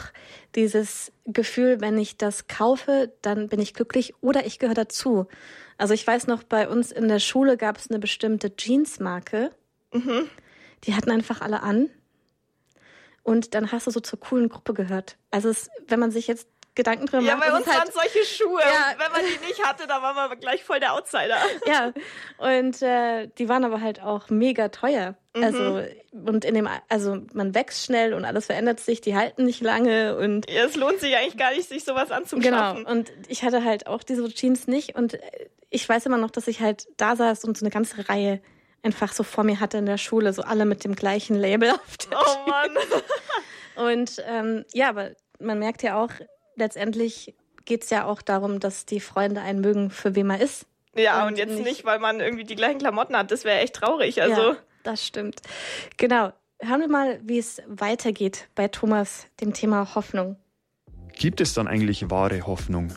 Dieses 0.53 1.11
Gefühl, 1.25 1.81
wenn 1.81 1.97
ich 1.97 2.17
das 2.17 2.47
kaufe, 2.47 3.11
dann 3.21 3.49
bin 3.49 3.59
ich 3.59 3.73
glücklich 3.73 4.13
oder 4.21 4.45
ich 4.45 4.59
gehöre 4.59 4.75
dazu. 4.75 5.27
Also 5.77 5.93
ich 5.93 6.05
weiß 6.05 6.27
noch, 6.27 6.43
bei 6.43 6.69
uns 6.69 6.91
in 6.91 7.07
der 7.07 7.19
Schule 7.19 7.57
gab 7.57 7.77
es 7.77 7.89
eine 7.89 7.99
bestimmte 7.99 8.51
Jeansmarke. 8.57 9.51
Mhm. 9.91 10.29
Die 10.83 10.93
hatten 10.93 11.11
einfach 11.11 11.41
alle 11.41 11.63
an. 11.63 11.89
Und 13.23 13.55
dann 13.55 13.71
hast 13.71 13.87
du 13.87 13.91
so 13.91 13.99
zur 13.99 14.19
coolen 14.19 14.49
Gruppe 14.49 14.75
gehört. 14.75 15.17
Also 15.31 15.49
es, 15.49 15.69
wenn 15.87 15.99
man 15.99 16.11
sich 16.11 16.27
jetzt 16.27 16.47
Gedanken 16.75 17.05
drüber 17.05 17.23
ja, 17.23 17.35
macht. 17.35 17.45
Ja, 17.45 17.51
bei 17.51 17.57
uns 17.57 17.67
halt, 17.67 17.77
waren 17.77 17.91
solche 17.91 18.25
Schuhe. 18.25 18.59
Ja. 18.59 18.95
Wenn 18.97 19.11
man 19.11 19.21
die 19.21 19.47
nicht 19.47 19.63
hatte, 19.65 19.87
dann 19.87 20.01
war 20.01 20.13
man 20.13 20.39
gleich 20.39 20.63
voll 20.63 20.79
der 20.79 20.93
Outsider. 20.93 21.37
Ja, 21.65 21.93
und 22.37 22.81
äh, 22.81 23.27
die 23.37 23.49
waren 23.49 23.63
aber 23.63 23.81
halt 23.81 24.01
auch 24.01 24.29
mega 24.29 24.67
teuer. 24.69 25.15
Mhm. 25.35 25.43
Also 25.43 25.81
und 26.11 26.45
in 26.45 26.53
dem, 26.53 26.69
also 26.89 27.17
man 27.33 27.55
wächst 27.55 27.85
schnell 27.85 28.13
und 28.13 28.25
alles 28.25 28.45
verändert 28.45 28.79
sich, 28.79 29.01
die 29.01 29.15
halten 29.15 29.45
nicht 29.45 29.61
lange 29.61 30.17
und. 30.17 30.49
Ja, 30.49 30.65
es 30.65 30.75
lohnt 30.75 30.99
sich 30.99 31.15
eigentlich 31.15 31.37
gar 31.37 31.51
nicht, 31.53 31.67
sich 31.67 31.83
sowas 31.83 32.11
anzuschaffen. 32.11 32.83
Genau. 32.83 32.91
Und 32.91 33.11
ich 33.27 33.43
hatte 33.43 33.63
halt 33.63 33.87
auch 33.87 34.03
diese 34.03 34.27
Jeans 34.29 34.67
nicht 34.67 34.95
und 34.95 35.17
ich 35.69 35.87
weiß 35.87 36.05
immer 36.05 36.17
noch, 36.17 36.31
dass 36.31 36.47
ich 36.47 36.61
halt 36.61 36.87
da 36.97 37.15
saß 37.15 37.45
und 37.45 37.57
so 37.57 37.65
eine 37.65 37.71
ganze 37.71 38.07
Reihe 38.07 38.41
einfach 38.83 39.11
so 39.13 39.23
vor 39.23 39.43
mir 39.43 39.59
hatte 39.59 39.79
in 39.79 39.87
der 39.87 39.97
Schule, 39.97 40.31
so 40.31 40.43
alle 40.43 40.65
mit 40.65 40.83
dem 40.83 40.95
gleichen 40.95 41.35
Label 41.35 41.71
auf 41.71 41.97
der 41.97 42.17
Oh 42.19 42.49
Mann. 42.49 42.77
und 43.91 44.23
ähm, 44.27 44.65
ja, 44.73 44.89
aber 44.89 45.11
man 45.39 45.59
merkt 45.59 45.83
ja 45.83 46.01
auch, 46.01 46.11
letztendlich 46.55 47.33
geht 47.65 47.83
es 47.83 47.89
ja 47.89 48.05
auch 48.05 48.21
darum, 48.21 48.59
dass 48.59 48.85
die 48.85 48.99
Freunde 48.99 49.41
einen 49.41 49.61
mögen, 49.61 49.89
für 49.89 50.15
wen 50.15 50.27
man 50.27 50.39
ist. 50.39 50.65
Ja, 50.95 51.23
und, 51.23 51.33
und 51.33 51.37
jetzt 51.37 51.55
nicht, 51.55 51.63
nicht, 51.65 51.85
weil 51.85 51.99
man 51.99 52.19
irgendwie 52.19 52.45
die 52.45 52.55
gleichen 52.55 52.79
Klamotten 52.79 53.17
hat. 53.17 53.31
Das 53.31 53.43
wäre 53.43 53.59
echt 53.59 53.75
traurig. 53.75 54.21
Also. 54.21 54.53
Ja, 54.53 54.57
das 54.83 55.05
stimmt. 55.05 55.41
Genau. 55.97 56.31
Hören 56.61 56.79
wir 56.79 56.87
mal, 56.87 57.19
wie 57.23 57.37
es 57.37 57.61
weitergeht 57.67 58.47
bei 58.55 58.69
Thomas, 58.69 59.27
dem 59.41 59.53
Thema 59.53 59.93
Hoffnung. 59.95 60.37
Gibt 61.13 61.41
es 61.41 61.53
dann 61.53 61.67
eigentlich 61.67 62.09
wahre 62.09 62.47
Hoffnung? 62.47 62.93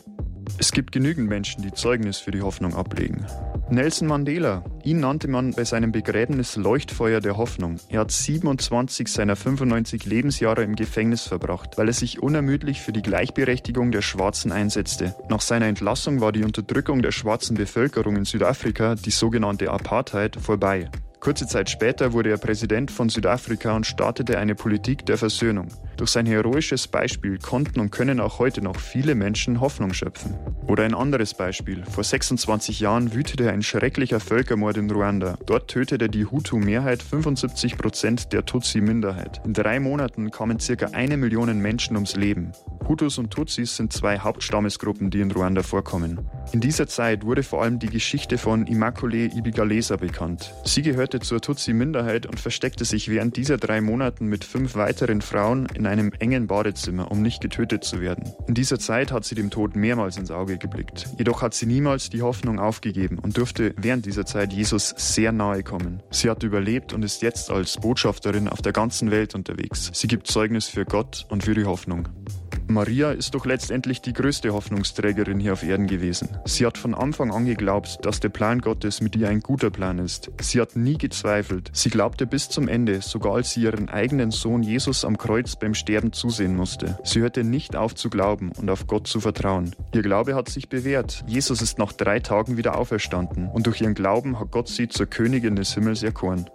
Es 0.57 0.71
gibt 0.71 0.91
genügend 0.91 1.29
Menschen, 1.29 1.61
die 1.61 1.71
Zeugnis 1.71 2.17
für 2.17 2.31
die 2.31 2.41
Hoffnung 2.41 2.73
ablegen. 2.73 3.25
Nelson 3.69 4.07
Mandela, 4.07 4.63
ihn 4.83 4.99
nannte 4.99 5.27
man 5.27 5.51
bei 5.51 5.63
seinem 5.63 5.91
Begräbnis 5.91 6.55
Leuchtfeuer 6.55 7.21
der 7.21 7.37
Hoffnung. 7.37 7.75
Er 7.89 8.01
hat 8.01 8.11
27 8.11 9.07
seiner 9.07 9.35
95 9.35 10.05
Lebensjahre 10.05 10.63
im 10.63 10.75
Gefängnis 10.75 11.23
verbracht, 11.23 11.77
weil 11.77 11.87
er 11.87 11.93
sich 11.93 12.21
unermüdlich 12.21 12.81
für 12.81 12.91
die 12.91 13.01
Gleichberechtigung 13.01 13.91
der 13.91 14.01
Schwarzen 14.01 14.51
einsetzte. 14.51 15.15
Nach 15.29 15.41
seiner 15.41 15.67
Entlassung 15.67 16.19
war 16.19 16.31
die 16.31 16.43
Unterdrückung 16.43 17.01
der 17.01 17.11
schwarzen 17.11 17.55
Bevölkerung 17.55 18.15
in 18.15 18.25
Südafrika, 18.25 18.95
die 18.95 19.11
sogenannte 19.11 19.69
Apartheid, 19.69 20.35
vorbei. 20.35 20.89
Kurze 21.19 21.47
Zeit 21.47 21.69
später 21.69 22.13
wurde 22.13 22.29
er 22.29 22.37
Präsident 22.37 22.91
von 22.91 23.09
Südafrika 23.09 23.75
und 23.75 23.85
startete 23.85 24.37
eine 24.37 24.55
Politik 24.55 25.05
der 25.05 25.17
Versöhnung. 25.17 25.67
Durch 25.97 26.11
sein 26.11 26.25
heroisches 26.25 26.87
Beispiel 26.87 27.37
konnten 27.39 27.81
und 27.81 27.91
können 27.91 28.21
auch 28.21 28.39
heute 28.39 28.61
noch 28.61 28.77
viele 28.77 29.15
Menschen 29.15 29.59
Hoffnung 29.59 29.93
schöpfen. 29.93 30.37
Oder 30.65 30.85
ein 30.85 30.93
anderes 30.93 31.33
Beispiel. 31.33 31.83
Vor 31.83 32.05
26 32.05 32.79
Jahren 32.79 33.13
wütete 33.13 33.51
ein 33.51 33.61
schrecklicher 33.61 34.21
Völkermord 34.21 34.77
in 34.77 34.89
Ruanda. 34.89 35.37
Dort 35.45 35.67
tötete 35.69 36.07
die 36.07 36.25
Hutu-Mehrheit 36.25 37.03
75 37.03 37.77
Prozent 37.77 38.31
der 38.31 38.45
Tutsi-Minderheit. 38.45 39.41
In 39.45 39.53
drei 39.53 39.81
Monaten 39.81 40.31
kamen 40.31 40.59
circa 40.61 40.87
eine 40.93 41.17
Million 41.17 41.49
Menschen 41.59 41.97
ums 41.97 42.15
Leben. 42.15 42.53
Hutus 42.89 43.19
und 43.19 43.29
Tutsis 43.29 43.75
sind 43.75 43.93
zwei 43.93 44.17
Hauptstammesgruppen, 44.17 45.11
die 45.11 45.21
in 45.21 45.29
Ruanda 45.29 45.61
vorkommen. 45.61 46.27
In 46.53 46.59
dieser 46.59 46.87
Zeit 46.87 47.23
wurde 47.23 47.43
vor 47.43 47.61
allem 47.61 47.77
die 47.77 47.87
Geschichte 47.87 48.39
von 48.39 48.65
Immaculée 48.65 49.31
Ibigalesa 49.37 49.95
bekannt. 49.95 50.55
Sie 50.65 50.81
gehörte 50.81 51.19
zur 51.19 51.39
Tutsi-Minderheit 51.39 52.25
und 52.25 52.39
versteckte 52.39 52.85
sich 52.85 53.07
während 53.07 53.37
dieser 53.37 53.57
drei 53.57 53.79
Monaten 53.79 54.25
mit 54.25 54.43
fünf 54.43 54.73
weiteren 54.73 55.21
Frauen 55.21 55.67
in 55.75 55.85
einem 55.85 56.11
engen 56.17 56.47
Badezimmer, 56.47 57.11
um 57.11 57.21
nicht 57.21 57.41
getötet 57.41 57.83
zu 57.83 58.01
werden. 58.01 58.33
In 58.47 58.55
dieser 58.55 58.79
Zeit 58.79 59.11
hat 59.11 59.23
sie 59.23 59.35
dem 59.35 59.51
Tod 59.51 59.75
mehrmals 59.75 60.17
ins 60.17 60.31
Auge 60.31 60.57
geblickt. 60.57 61.09
Jedoch 61.19 61.43
hat 61.43 61.53
sie 61.53 61.67
niemals 61.67 62.09
die 62.09 62.23
Hoffnung 62.23 62.57
aufgegeben 62.57 63.19
und 63.19 63.37
durfte 63.37 63.75
während 63.77 64.07
dieser 64.07 64.25
Zeit 64.25 64.51
Jesus 64.51 64.95
sehr 64.97 65.31
nahe 65.31 65.61
kommen. 65.61 66.01
Sie 66.09 66.27
hat 66.27 66.41
überlebt 66.41 66.91
und 66.93 67.05
ist 67.05 67.21
jetzt 67.21 67.51
als 67.51 67.77
Botschafterin 67.77 68.47
auf 68.47 68.63
der 68.63 68.73
ganzen 68.73 69.11
Welt 69.11 69.35
unterwegs. 69.35 69.91
Sie 69.93 70.07
gibt 70.07 70.25
Zeugnis 70.25 70.67
für 70.67 70.85
Gott 70.85 71.27
und 71.29 71.43
für 71.43 71.53
die 71.53 71.65
Hoffnung. 71.65 72.07
Maria 72.69 73.11
ist 73.11 73.33
doch 73.33 73.47
letztendlich 73.47 73.99
die 73.99 74.13
größte 74.13 74.53
Hoffnungsträgerin 74.53 75.39
hier 75.39 75.53
auf 75.53 75.63
Erden 75.63 75.87
gewesen. 75.87 76.29
Sie 76.45 76.67
hat 76.67 76.77
von 76.77 76.93
Anfang 76.93 77.31
an 77.31 77.45
geglaubt, 77.45 77.97
dass 78.03 78.19
der 78.19 78.29
Plan 78.29 78.61
Gottes 78.61 79.01
mit 79.01 79.15
ihr 79.15 79.27
ein 79.27 79.39
guter 79.39 79.71
Plan 79.71 79.97
ist. 79.97 80.29
Sie 80.39 80.61
hat 80.61 80.75
nie 80.75 80.95
gezweifelt. 80.95 81.71
Sie 81.73 81.89
glaubte 81.89 82.27
bis 82.27 82.47
zum 82.47 82.67
Ende, 82.67 83.01
sogar 83.01 83.33
als 83.33 83.53
sie 83.53 83.63
ihren 83.63 83.89
eigenen 83.89 84.29
Sohn 84.29 84.61
Jesus 84.61 85.03
am 85.03 85.17
Kreuz 85.17 85.55
beim 85.55 85.73
Sterben 85.73 86.13
zusehen 86.13 86.55
musste. 86.55 86.99
Sie 87.03 87.21
hörte 87.21 87.43
nicht 87.43 87.75
auf 87.75 87.95
zu 87.95 88.11
glauben 88.11 88.51
und 88.55 88.69
auf 88.69 88.85
Gott 88.85 89.07
zu 89.07 89.19
vertrauen. 89.19 89.75
Ihr 89.95 90.03
Glaube 90.03 90.35
hat 90.35 90.47
sich 90.47 90.69
bewährt. 90.69 91.23
Jesus 91.25 91.63
ist 91.63 91.79
nach 91.79 91.91
drei 91.91 92.19
Tagen 92.19 92.55
wieder 92.57 92.77
auferstanden 92.77 93.49
und 93.49 93.65
durch 93.65 93.81
ihren 93.81 93.95
Glauben 93.95 94.39
hat 94.39 94.51
Gott 94.51 94.67
sie 94.67 94.87
zur 94.87 95.07
Königin 95.07 95.55
des 95.55 95.73
Himmels 95.73 96.03
erkoren. 96.03 96.45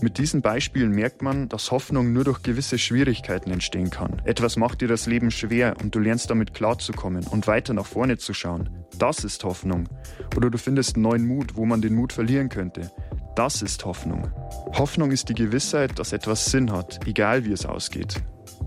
Mit 0.00 0.18
diesen 0.18 0.42
Beispielen 0.42 0.90
merkt 0.90 1.22
man, 1.22 1.48
dass 1.48 1.70
Hoffnung 1.70 2.12
nur 2.12 2.24
durch 2.24 2.42
gewisse 2.42 2.78
Schwierigkeiten 2.78 3.50
entstehen 3.50 3.90
kann. 3.90 4.22
Etwas 4.24 4.56
macht 4.56 4.80
dir 4.80 4.88
das 4.88 5.06
Leben 5.06 5.30
schwer 5.30 5.74
und 5.82 5.94
du 5.94 5.98
lernst 5.98 6.30
damit 6.30 6.54
klarzukommen 6.54 7.26
und 7.26 7.46
weiter 7.46 7.74
nach 7.74 7.86
vorne 7.86 8.16
zu 8.18 8.32
schauen. 8.32 8.70
Das 8.98 9.24
ist 9.24 9.44
Hoffnung. 9.44 9.88
Oder 10.36 10.50
du 10.50 10.58
findest 10.58 10.96
neuen 10.96 11.26
Mut, 11.26 11.56
wo 11.56 11.64
man 11.64 11.80
den 11.80 11.94
Mut 11.94 12.12
verlieren 12.12 12.48
könnte. 12.48 12.90
Das 13.34 13.62
ist 13.62 13.84
Hoffnung. 13.84 14.30
Hoffnung 14.76 15.12
ist 15.12 15.28
die 15.28 15.34
Gewissheit, 15.34 15.98
dass 15.98 16.12
etwas 16.12 16.46
Sinn 16.46 16.72
hat, 16.72 17.06
egal 17.06 17.44
wie 17.44 17.52
es 17.52 17.66
ausgeht. 17.66 18.22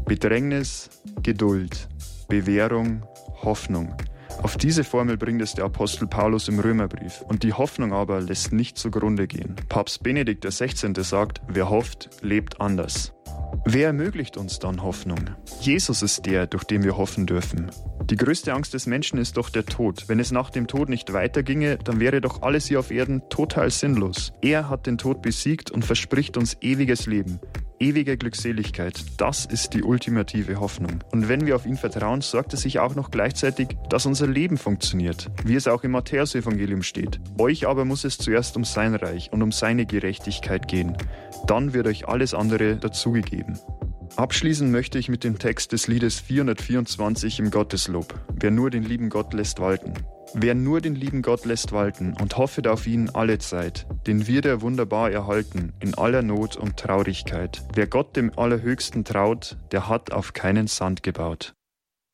Bedrängnis, 0.06 0.90
Geduld, 1.24 1.88
Bewährung, 2.28 3.06
Hoffnung. 3.42 3.96
Auf 4.44 4.58
diese 4.58 4.84
Formel 4.84 5.18
bringt 5.18 5.42
es 5.42 5.54
der 5.54 5.66
Apostel 5.66 6.08
Paulus 6.08 6.48
im 6.48 6.60
Römerbrief. 6.60 7.22
Und 7.28 7.44
die 7.44 7.54
Hoffnung 7.54 7.94
aber 7.94 8.22
lässt 8.22 8.54
nicht 8.54 8.78
zugrunde 8.78 9.28
gehen. 9.28 9.56
Papst 9.70 10.04
Benedikt 10.04 10.46
XVI. 10.46 10.94
sagt, 11.04 11.42
wer 11.48 11.70
hofft, 11.70 12.10
lebt 12.22 12.60
anders. 12.60 13.14
Wer 13.66 13.88
ermöglicht 13.88 14.38
uns 14.38 14.60
dann 14.60 14.82
Hoffnung? 14.82 15.20
Jesus 15.60 16.02
ist 16.02 16.26
der, 16.26 16.48
durch 16.48 16.64
den 16.64 16.84
wir 16.84 16.98
hoffen 16.98 17.28
dürfen. 17.28 17.70
Die 18.06 18.16
größte 18.16 18.54
Angst 18.54 18.74
des 18.74 18.88
Menschen 18.88 19.20
ist 19.20 19.38
doch 19.38 19.50
der 19.50 19.66
Tod. 19.66 20.06
Wenn 20.08 20.20
es 20.20 20.32
nach 20.32 20.50
dem 20.50 20.68
Tod 20.68 20.90
nicht 20.90 21.14
weiterginge, 21.14 21.78
dann 21.78 22.00
wäre 22.00 22.22
doch 22.22 22.42
alles 22.42 22.66
hier 22.66 22.80
auf 22.80 22.92
Erden 22.92 23.22
total 23.30 23.70
sinnlos. 23.70 24.34
Er 24.42 24.70
hat 24.70 24.88
den 24.88 24.98
Tod 24.98 25.22
besiegt 25.22 25.70
und 25.70 25.86
verspricht 25.86 26.38
uns 26.38 26.58
ewiges 26.62 27.06
Leben 27.06 27.40
ewige 27.82 28.16
Glückseligkeit, 28.16 29.04
das 29.18 29.46
ist 29.46 29.74
die 29.74 29.84
ultimative 29.84 30.60
Hoffnung. 30.60 31.04
Und 31.12 31.28
wenn 31.28 31.46
wir 31.48 31.56
auf 31.56 31.66
ihn 31.66 31.78
vertrauen, 31.78 32.22
sorgt 32.22 32.54
es 32.54 32.62
sich 32.62 32.80
auch 32.80 32.96
noch 32.96 33.10
gleichzeitig, 33.10 33.76
dass 33.90 34.06
unser 34.06 34.28
Leben 34.28 34.58
funktioniert, 34.58 35.30
wie 35.44 35.56
es 35.56 35.68
auch 35.68 35.84
im 35.84 35.92
Matthäusevangelium 35.92 36.84
steht. 36.84 37.20
Euch 37.40 37.68
aber 37.68 37.84
muss 37.84 38.04
es 38.04 38.20
zuerst 38.20 38.56
um 38.56 38.64
sein 38.64 38.94
Reich 38.94 39.34
und 39.34 39.42
um 39.42 39.52
seine 39.52 39.88
Gerechtigkeit 39.88 40.68
gehen. 40.68 40.96
Dann 41.48 41.74
wird 41.74 41.88
euch 41.88 42.08
alles 42.08 42.36
andere 42.36 42.76
dazugegeben. 42.76 43.60
Abschließen 44.16 44.70
möchte 44.70 45.00
ich 45.00 45.10
mit 45.10 45.24
dem 45.24 45.40
Text 45.40 45.72
des 45.72 45.88
Liedes 45.88 46.20
424 46.20 47.40
im 47.40 47.50
Gotteslob. 47.50 48.14
Wer 48.36 48.52
nur 48.52 48.70
den 48.70 48.84
lieben 48.84 49.10
Gott 49.10 49.34
lässt 49.34 49.60
walten. 49.60 49.94
Wer 50.34 50.56
nur 50.56 50.80
den 50.80 50.96
lieben 50.96 51.22
Gott 51.22 51.44
lässt 51.44 51.74
walten 51.74 52.16
und 52.20 52.38
hoffet 52.38 52.66
auf 52.68 52.88
ihn 52.88 53.10
alle 53.10 53.38
Zeit, 53.38 53.86
den 54.08 54.28
wird 54.28 54.46
er 54.46 54.62
wunderbar 54.62 55.12
erhalten 55.12 55.74
in 55.82 55.94
aller 55.94 56.22
Not 56.22 56.56
und 56.56 56.78
Traurigkeit. 56.78 57.62
Wer 57.74 57.88
Gott 57.88 58.16
dem 58.16 58.32
Allerhöchsten 58.38 59.04
traut, 59.04 59.58
der 59.72 59.90
hat 59.90 60.14
auf 60.14 60.32
keinen 60.34 60.68
Sand 60.68 61.04
gebaut. 61.04 61.54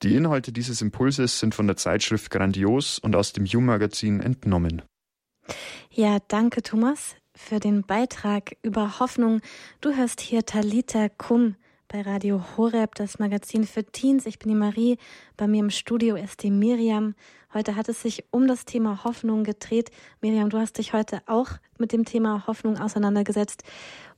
Die 0.02 0.16
Inhalte 0.16 0.52
dieses 0.52 0.82
Impulses 0.82 1.40
sind 1.40 1.54
von 1.54 1.68
der 1.68 1.78
Zeitschrift 1.78 2.32
Grandios 2.32 2.98
und 2.98 3.16
aus 3.16 3.34
dem 3.34 3.46
You-Magazin 3.46 4.20
entnommen. 4.20 4.82
Ja, 5.92 6.18
danke 6.28 6.64
Thomas 6.64 7.16
für 7.36 7.60
den 7.60 7.84
Beitrag 7.84 8.58
über 8.64 9.00
Hoffnung. 9.00 9.42
Du 9.80 9.96
hörst 9.96 10.22
hier 10.22 10.44
Talita 10.44 11.10
Kum 11.10 11.56
bei 11.88 12.02
Radio 12.02 12.44
Horeb, 12.58 12.96
das 12.96 13.18
Magazin 13.18 13.64
für 13.64 13.86
Teens. 13.86 14.26
Ich 14.26 14.40
bin 14.40 14.50
die 14.50 14.58
Marie. 14.58 14.98
Bei 15.38 15.48
mir 15.48 15.60
im 15.60 15.70
Studio 15.70 16.15
ist 16.15 16.41
die 16.41 16.50
Miriam. 16.50 17.13
Heute 17.53 17.75
hat 17.75 17.89
es 17.89 18.01
sich 18.01 18.25
um 18.32 18.48
das 18.48 18.65
Thema 18.65 19.03
Hoffnung 19.03 19.44
gedreht. 19.44 19.91
Miriam, 20.20 20.50
du 20.50 20.58
hast 20.58 20.79
dich 20.79 20.94
heute 20.94 21.22
auch 21.27 21.50
mit 21.77 21.91
dem 21.91 22.06
Thema 22.06 22.48
Hoffnung 22.48 22.79
auseinandergesetzt. 22.79 23.62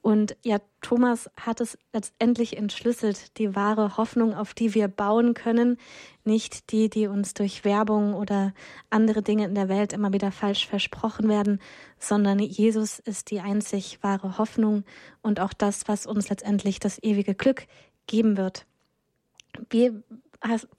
Und 0.02 0.38
ja, 0.44 0.60
Thomas 0.80 1.30
hat 1.36 1.60
es 1.60 1.78
letztendlich 1.92 2.56
entschlüsselt, 2.56 3.38
die 3.38 3.54
wahre 3.54 3.98
Hoffnung, 3.98 4.34
auf 4.34 4.54
die 4.54 4.74
wir 4.74 4.88
bauen 4.88 5.34
können, 5.34 5.76
nicht 6.24 6.72
die, 6.72 6.90
die 6.90 7.08
uns 7.08 7.34
durch 7.34 7.66
Werbung 7.66 8.14
oder 8.14 8.54
andere 8.90 9.22
Dinge 9.22 9.44
in 9.44 9.56
der 9.56 9.68
Welt 9.68 9.92
immer 9.92 10.14
wieder 10.14 10.32
falsch 10.32 10.68
versprochen 10.68 11.28
werden, 11.28 11.60
sondern 11.98 12.40
Jesus 12.40 12.98
ist 12.98 13.30
die 13.30 13.42
einzig 13.42 14.00
wahre 14.02 14.38
Hoffnung 14.38 14.86
und 15.22 15.42
auch 15.42 15.52
das, 15.52 15.90
was 15.90 16.06
uns 16.06 16.30
letztendlich 16.30 16.80
das 16.80 16.98
ewige 17.04 17.36
Glück 17.36 17.68
geben 18.08 18.38
wird. 18.38 18.66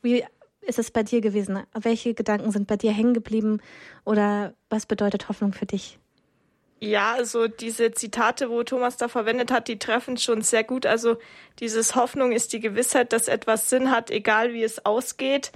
Wie, 0.02 0.24
wie 0.62 0.68
ist 0.68 0.78
es 0.78 0.90
bei 0.90 1.02
dir 1.02 1.20
gewesen? 1.20 1.62
Welche 1.72 2.14
Gedanken 2.14 2.50
sind 2.52 2.66
bei 2.66 2.76
dir 2.76 2.92
hängen 2.92 3.14
geblieben 3.14 3.60
oder 4.04 4.54
was 4.68 4.86
bedeutet 4.86 5.28
Hoffnung 5.28 5.52
für 5.52 5.66
dich? 5.66 5.98
Ja, 6.82 7.12
also 7.12 7.46
diese 7.46 7.92
Zitate, 7.92 8.48
wo 8.48 8.62
Thomas 8.62 8.96
da 8.96 9.08
verwendet 9.08 9.50
hat, 9.50 9.68
die 9.68 9.78
treffen 9.78 10.16
schon 10.16 10.40
sehr 10.40 10.64
gut. 10.64 10.86
Also 10.86 11.18
dieses 11.58 11.94
Hoffnung 11.94 12.32
ist 12.32 12.54
die 12.54 12.60
Gewissheit, 12.60 13.12
dass 13.12 13.28
etwas 13.28 13.68
Sinn 13.68 13.90
hat, 13.90 14.10
egal 14.10 14.54
wie 14.54 14.62
es 14.62 14.86
ausgeht. 14.86 15.52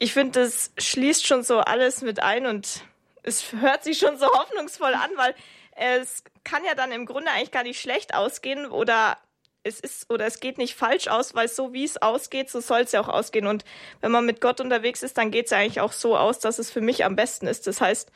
Ich 0.00 0.12
finde, 0.12 0.40
das 0.40 0.72
schließt 0.78 1.24
schon 1.24 1.44
so 1.44 1.58
alles 1.58 2.02
mit 2.02 2.22
ein 2.22 2.46
und 2.46 2.82
es 3.22 3.52
hört 3.52 3.84
sich 3.84 3.98
schon 3.98 4.18
so 4.18 4.26
hoffnungsvoll 4.26 4.94
an, 4.94 5.10
weil 5.14 5.34
es 5.76 6.24
kann 6.42 6.64
ja 6.64 6.74
dann 6.74 6.90
im 6.90 7.06
Grunde 7.06 7.30
eigentlich 7.30 7.52
gar 7.52 7.62
nicht 7.62 7.80
schlecht 7.80 8.14
ausgehen 8.14 8.66
oder 8.66 9.18
es 9.66 9.80
ist 9.80 10.10
oder 10.10 10.26
es 10.26 10.40
geht 10.40 10.58
nicht 10.58 10.76
falsch 10.76 11.08
aus, 11.08 11.34
weil 11.34 11.48
so 11.48 11.72
wie 11.72 11.84
es 11.84 12.00
ausgeht, 12.00 12.50
so 12.50 12.60
soll 12.60 12.80
es 12.80 12.92
ja 12.92 13.00
auch 13.00 13.08
ausgehen. 13.08 13.46
Und 13.46 13.64
wenn 14.00 14.12
man 14.12 14.24
mit 14.24 14.40
Gott 14.40 14.60
unterwegs 14.60 15.02
ist, 15.02 15.18
dann 15.18 15.30
geht 15.30 15.46
es 15.46 15.50
ja 15.50 15.58
eigentlich 15.58 15.80
auch 15.80 15.92
so 15.92 16.16
aus, 16.16 16.38
dass 16.38 16.58
es 16.58 16.70
für 16.70 16.80
mich 16.80 17.04
am 17.04 17.16
besten 17.16 17.46
ist. 17.46 17.66
Das 17.66 17.80
heißt, 17.80 18.10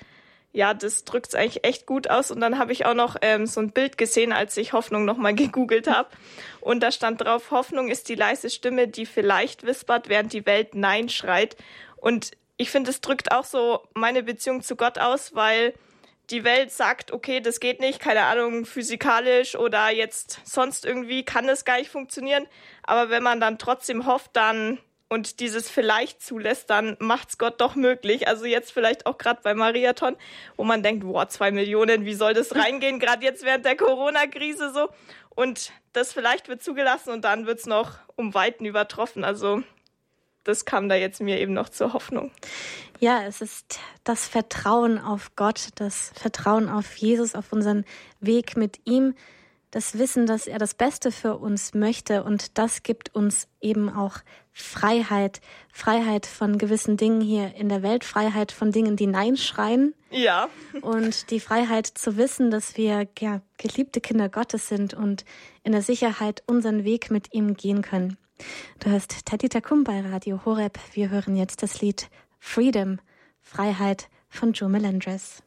ja, 0.53 0.75
das 0.75 1.05
drückt 1.05 1.29
es 1.29 1.35
eigentlich 1.35 1.65
echt 1.65 1.87
gut 1.87 2.11
aus. 2.11 2.31
Und 2.31 2.41
dann 2.41 2.59
habe 2.59 2.73
ich 2.73 2.87
auch 2.87 2.95
noch 2.95 3.17
ähm, 3.23 3.47
so 3.47 3.61
ein 3.61 3.71
Bild 3.71 3.99
gesehen, 3.99 4.33
als 4.33 4.57
ich 4.57 4.73
Hoffnung 4.73 5.05
nochmal 5.05 5.35
gegoogelt 5.37 5.89
habe. 5.89 6.09
Und 6.61 6.83
da 6.83 6.91
stand 6.93 7.21
drauf, 7.21 7.51
Hoffnung 7.51 7.89
ist 7.89 8.09
die 8.09 8.15
leise 8.15 8.51
Stimme, 8.51 8.89
die 8.89 9.07
vielleicht 9.07 9.65
wispert, 9.65 10.09
während 10.09 10.33
die 10.33 10.47
Welt 10.47 10.75
Nein 10.75 11.09
schreit. 11.09 11.57
Und 11.97 12.33
ich 12.57 12.71
finde, 12.71 12.91
es 12.91 13.01
drückt 13.01 13.33
auch 13.33 13.45
so 13.45 13.81
meine 13.95 14.23
Beziehung 14.23 14.63
zu 14.63 14.77
Gott 14.77 14.99
aus, 14.99 15.35
weil 15.35 15.75
die 16.31 16.45
Welt 16.45 16.71
sagt, 16.73 17.13
okay, 17.13 17.41
das 17.41 17.61
geht 17.61 17.81
nicht, 17.81 18.01
keine 18.01 18.23
Ahnung, 18.23 18.65
physikalisch 18.65 19.57
oder 19.57 19.91
jetzt 19.91 20.41
sonst 20.45 20.85
irgendwie 20.85 21.25
kann 21.25 21.49
es 21.49 21.65
gar 21.65 21.79
nicht 21.79 21.91
funktionieren. 21.91 22.47
Aber 22.83 23.11
wenn 23.11 23.23
man 23.23 23.41
dann 23.41 23.59
trotzdem 23.59 24.07
hofft, 24.07 24.31
dann 24.35 24.79
und 25.09 25.41
dieses 25.41 25.69
vielleicht 25.69 26.23
zulässt, 26.23 26.71
dann 26.71 26.97
macht's 27.01 27.37
Gott 27.37 27.61
doch 27.61 27.75
möglich. 27.75 28.29
Also 28.29 28.45
jetzt 28.45 28.71
vielleicht 28.71 29.07
auch 29.07 29.19
gerade 29.19 29.41
bei 29.43 29.55
Mariathon, 29.55 30.17
wo 30.57 30.63
man 30.63 30.85
denkt, 30.85 31.05
boah, 31.05 31.29
zwei 31.29 31.51
Millionen, 31.51 32.05
wie 32.05 32.15
soll 32.15 32.33
das 32.33 32.55
reingehen, 32.55 33.01
gerade 33.01 33.25
jetzt 33.25 33.45
während 33.45 33.65
der 33.65 33.77
Corona-Krise 33.77 34.73
so. 34.73 34.89
Und 35.31 35.73
das 35.93 36.13
vielleicht 36.13 36.49
wird 36.49 36.63
zugelassen 36.63 37.11
und 37.11 37.25
dann 37.25 37.47
wird's 37.47 37.67
noch 37.67 37.99
um 38.15 38.35
Weiten 38.35 38.65
übertroffen. 38.65 39.25
Also 39.25 39.65
das 40.45 40.65
kam 40.65 40.89
da 40.89 40.95
jetzt 40.95 41.21
mir 41.21 41.39
eben 41.39 41.53
noch 41.53 41.69
zur 41.69 41.93
Hoffnung. 41.93 42.31
Ja, 42.99 43.23
es 43.27 43.41
ist 43.41 43.81
das 44.05 44.27
Vertrauen 44.27 44.99
auf 44.99 45.37
Gott, 45.37 45.69
das 45.77 46.13
Vertrauen 46.15 46.69
auf 46.69 46.97
Jesus, 46.97 47.35
auf 47.35 47.53
unseren 47.53 47.85
Weg 48.21 48.57
mit 48.57 48.81
ihm 48.85 49.15
das 49.71 49.99
Wissen, 49.99 50.27
dass 50.27 50.47
er 50.47 50.59
das 50.59 50.75
Beste 50.75 51.13
für 51.13 51.37
uns 51.37 51.75
möchte 51.75 52.25
und 52.25 52.59
das 52.59 52.83
gibt 52.83 53.15
uns 53.15 53.47
eben 53.61 53.89
auch 53.89 54.19
Freiheit, 54.53 55.41
Freiheit 55.73 56.27
von 56.27 56.59
gewissen 56.59 56.97
Dingen 56.97 57.21
hier 57.21 57.55
in 57.55 57.69
der 57.69 57.83
Welt, 57.83 58.05
Freiheit 58.05 58.51
von 58.51 58.73
Dingen, 58.73 58.97
die 58.97 59.07
Nein 59.07 59.37
schreien. 59.37 59.95
Ja. 60.11 60.49
Und 60.83 61.31
die 61.31 61.39
Freiheit 61.39 61.87
zu 61.87 62.17
wissen, 62.17 62.51
dass 62.51 62.77
wir 62.77 63.07
ja, 63.21 63.43
geliebte 63.59 64.01
Kinder 64.01 64.29
Gottes 64.29 64.69
sind 64.69 64.93
und 64.93 65.25
in 65.63 65.71
der 65.71 65.83
Sicherheit 65.83 66.43
unseren 66.47 66.83
Weg 66.83 67.13
mit 67.13 67.33
ihm 67.33 67.55
gehen 67.55 67.83
können. 67.83 68.17
Du 68.79 68.91
hörst 68.91 69.27
Tadita 69.27 69.61
Kum 69.61 69.85
bei 69.85 70.01
Radio 70.01 70.45
Horeb. 70.45 70.79
Wir 70.93 71.11
hören 71.11 71.37
jetzt 71.37 71.63
das 71.63 71.81
Lied 71.81 72.09
Freedom, 72.39 72.99
Freiheit 73.41 74.09
von 74.29 74.53
Joe 74.53 74.69
Melendres. 74.69 75.43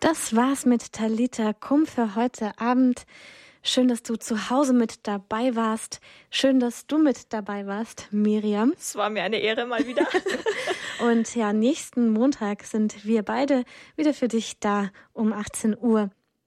Das 0.00 0.36
war's 0.36 0.66
mit 0.66 0.92
Talita 0.92 1.52
Kum 1.52 1.84
für 1.84 2.14
heute 2.14 2.58
Abend. 2.60 3.06
Schön, 3.68 3.88
dass 3.88 4.04
du 4.04 4.14
zu 4.14 4.48
Hause 4.48 4.72
mit 4.72 5.08
dabei 5.08 5.56
warst. 5.56 6.00
Schön, 6.30 6.60
dass 6.60 6.86
du 6.86 6.98
mit 6.98 7.32
dabei 7.32 7.66
warst, 7.66 8.06
Miriam. 8.12 8.72
Es 8.78 8.94
war 8.94 9.10
mir 9.10 9.24
eine 9.24 9.38
Ehre 9.38 9.66
mal 9.66 9.84
wieder. 9.88 10.06
Und 11.00 11.34
ja, 11.34 11.52
nächsten 11.52 12.10
Montag 12.10 12.62
sind 12.62 13.04
wir 13.04 13.24
beide 13.24 13.64
wieder 13.96 14.14
für 14.14 14.28
dich 14.28 14.60
da 14.60 14.90
um 15.12 15.32
18 15.32 15.76
Uhr. 15.76 16.10